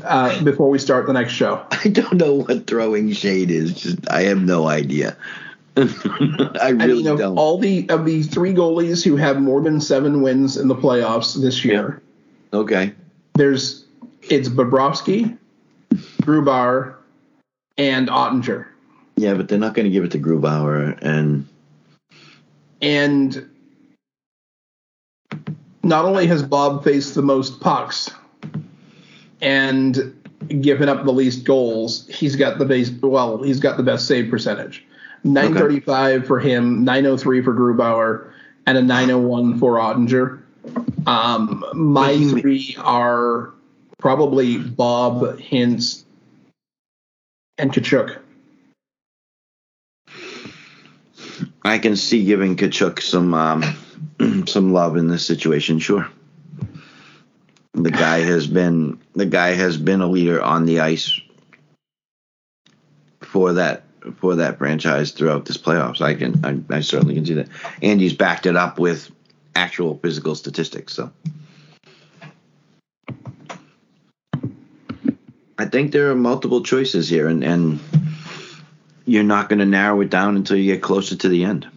[0.03, 1.65] uh, before we start the next show.
[1.71, 3.73] I don't know what throwing shade is.
[3.73, 5.17] Just I have no idea.
[5.77, 7.37] I I really mean, of don't.
[7.37, 11.39] all the of the three goalies who have more than seven wins in the playoffs
[11.39, 12.01] this year,
[12.51, 12.93] okay.
[13.35, 13.85] there's
[14.23, 15.37] it's Bobrovsky,
[16.23, 16.95] Grubauer,
[17.77, 18.65] and Oettinger.
[19.17, 21.47] Yeah, but they're not going to give it to Grubauer, and
[22.81, 23.49] And
[25.83, 28.11] not only has Bob faced the most pucks
[29.41, 30.13] and
[30.61, 34.29] given up the least goals, he's got the base well, he's got the best save
[34.29, 34.85] percentage.
[35.23, 38.31] 935 for him, 903 for Grubauer,
[38.65, 40.41] and a 901 for Oettinger.
[41.07, 43.53] Um, my three are
[43.97, 46.03] probably Bob, Hintz,
[47.57, 48.19] and Tkachuk.
[51.63, 53.63] I can see giving Tkachuk some um,
[54.47, 55.79] some love in this situation.
[55.79, 56.07] Sure,
[57.83, 61.19] the guy has been the guy has been a leader on the ice
[63.21, 63.83] for that
[64.17, 66.01] for that franchise throughout this playoffs.
[66.01, 67.49] I can I, I certainly can see that,
[67.81, 69.11] and he's backed it up with
[69.55, 70.93] actual physical statistics.
[70.93, 71.11] So.
[75.59, 77.79] I think there are multiple choices here, and, and
[79.05, 81.67] you're not going to narrow it down until you get closer to the end.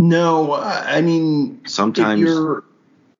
[0.00, 2.30] No, I I mean, Sometimes,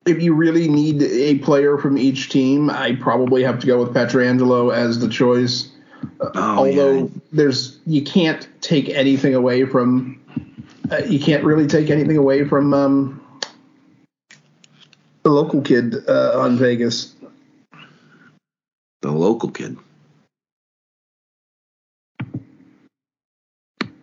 [0.05, 3.93] if you really need a player from each team, I probably have to go with
[3.93, 5.71] Pietrangelo as the choice.
[6.19, 7.07] Oh, Although yeah.
[7.31, 10.21] there's you can't take anything away from
[10.91, 13.39] uh, you can't really take anything away from um,
[15.23, 17.15] the local kid uh, on Vegas.
[19.01, 19.77] the local kid.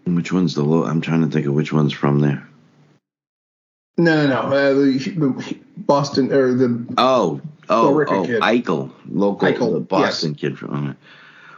[0.05, 0.85] Which one's the low?
[0.85, 2.47] I'm trying to think of which one's from there.
[3.99, 4.57] No, no, no.
[4.57, 8.41] Uh, the, the Boston or the Oh, oh, oh, kid.
[8.41, 10.97] Eichel, local, Eichel, the Boston kid from.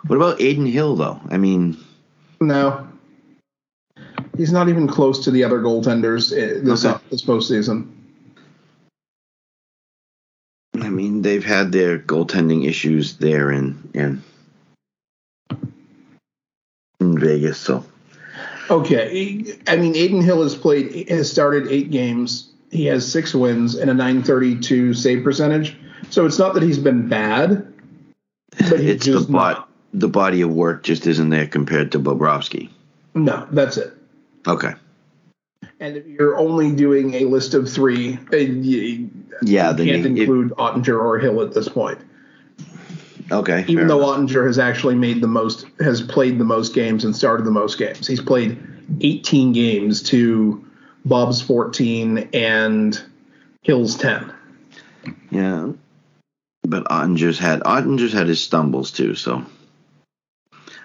[0.07, 1.21] What about Adin Hill though?
[1.31, 1.77] I mean,
[2.41, 2.89] no.
[4.37, 7.03] He's not even close to the other goaltenders uh, this Okay.
[7.11, 7.91] this postseason.
[10.81, 14.23] I mean they've had their goaltending issues there in in
[17.01, 17.85] in Vegas, so
[18.71, 22.51] Okay, I mean Adin Hill has played has started eight games.
[22.71, 25.77] He has six wins and a 932 save percentage.
[26.11, 27.73] So it's not that he's been bad,
[28.69, 29.69] but he's it's the just bot, not.
[29.93, 32.71] the body of work just isn't there compared to Bobrovsky.
[33.15, 33.93] No, that's it.
[34.47, 34.73] Okay,
[35.81, 39.09] And if you're only doing a list of three, you,
[39.43, 41.99] yeah, can't you, it- include Oettinger or Hill at this point.
[43.33, 44.29] Okay, Even though enough.
[44.31, 47.79] Oettinger has actually made the most, has played the most games and started the most
[47.79, 48.07] games.
[48.07, 48.59] He's played
[49.01, 50.63] 18 games to
[51.07, 53.03] Bob's 14 and
[53.63, 54.33] Hill's 10.
[55.31, 55.69] Yeah.
[56.67, 59.45] But Oettinger's had Oettinger's had his stumbles too, so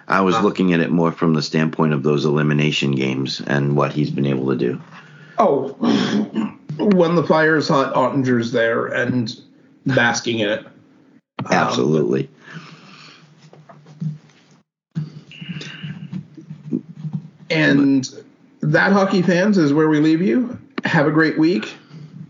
[0.08, 0.42] I was Uh.
[0.42, 4.26] looking at it more from the standpoint of those elimination games and what he's been
[4.26, 4.82] able to do.
[5.38, 5.70] Oh,
[6.78, 9.34] when the fire is hot, Oettinger's there and
[9.86, 10.68] basking in it.
[11.46, 12.30] Um, Absolutely.
[17.50, 18.08] and
[18.62, 20.60] that, hockey fans, is where we leave you.
[20.86, 21.74] Have a great week.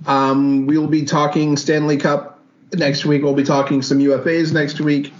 [0.05, 2.39] Um, we'll be talking Stanley Cup
[2.73, 3.23] next week.
[3.23, 5.13] We'll be talking some UFAs next week.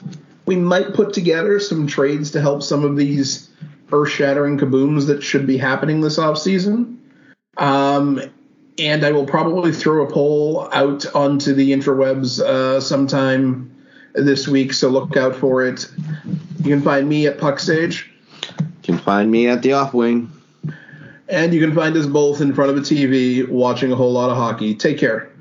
[0.46, 3.50] We might put together some trades to help some of these
[3.92, 6.98] earth shattering kabooms that should be happening this offseason.
[7.58, 8.22] Um,
[8.78, 13.76] and I will probably throw a poll out onto the interwebs uh, sometime
[14.26, 15.88] this week, so look out for it.
[16.60, 18.06] You can find me at Puckstage.
[18.60, 20.32] You can find me at the off wing.
[21.28, 24.30] And you can find us both in front of a TV watching a whole lot
[24.30, 24.74] of hockey.
[24.74, 25.32] Take care.